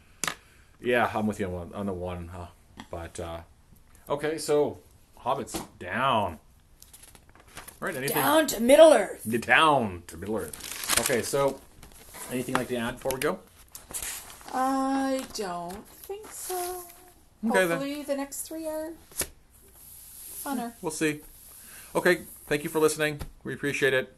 [0.81, 2.29] Yeah, I'm with you on, on the one.
[2.33, 2.47] Huh?
[2.89, 3.41] But uh,
[4.09, 4.79] okay, so
[5.19, 6.39] Hobbits down.
[7.81, 9.21] All right, anything Down to Middle Earth.
[9.25, 10.99] the down to Middle Earth.
[11.01, 11.59] Okay, so
[12.31, 13.39] anything like to add before we go?
[14.53, 16.84] I don't think so.
[17.51, 17.69] Okay, then.
[17.69, 18.93] Hopefully the next three are
[20.43, 20.73] funner.
[20.81, 21.21] We'll see.
[21.93, 23.21] Okay, thank you for listening.
[23.43, 24.14] We appreciate it.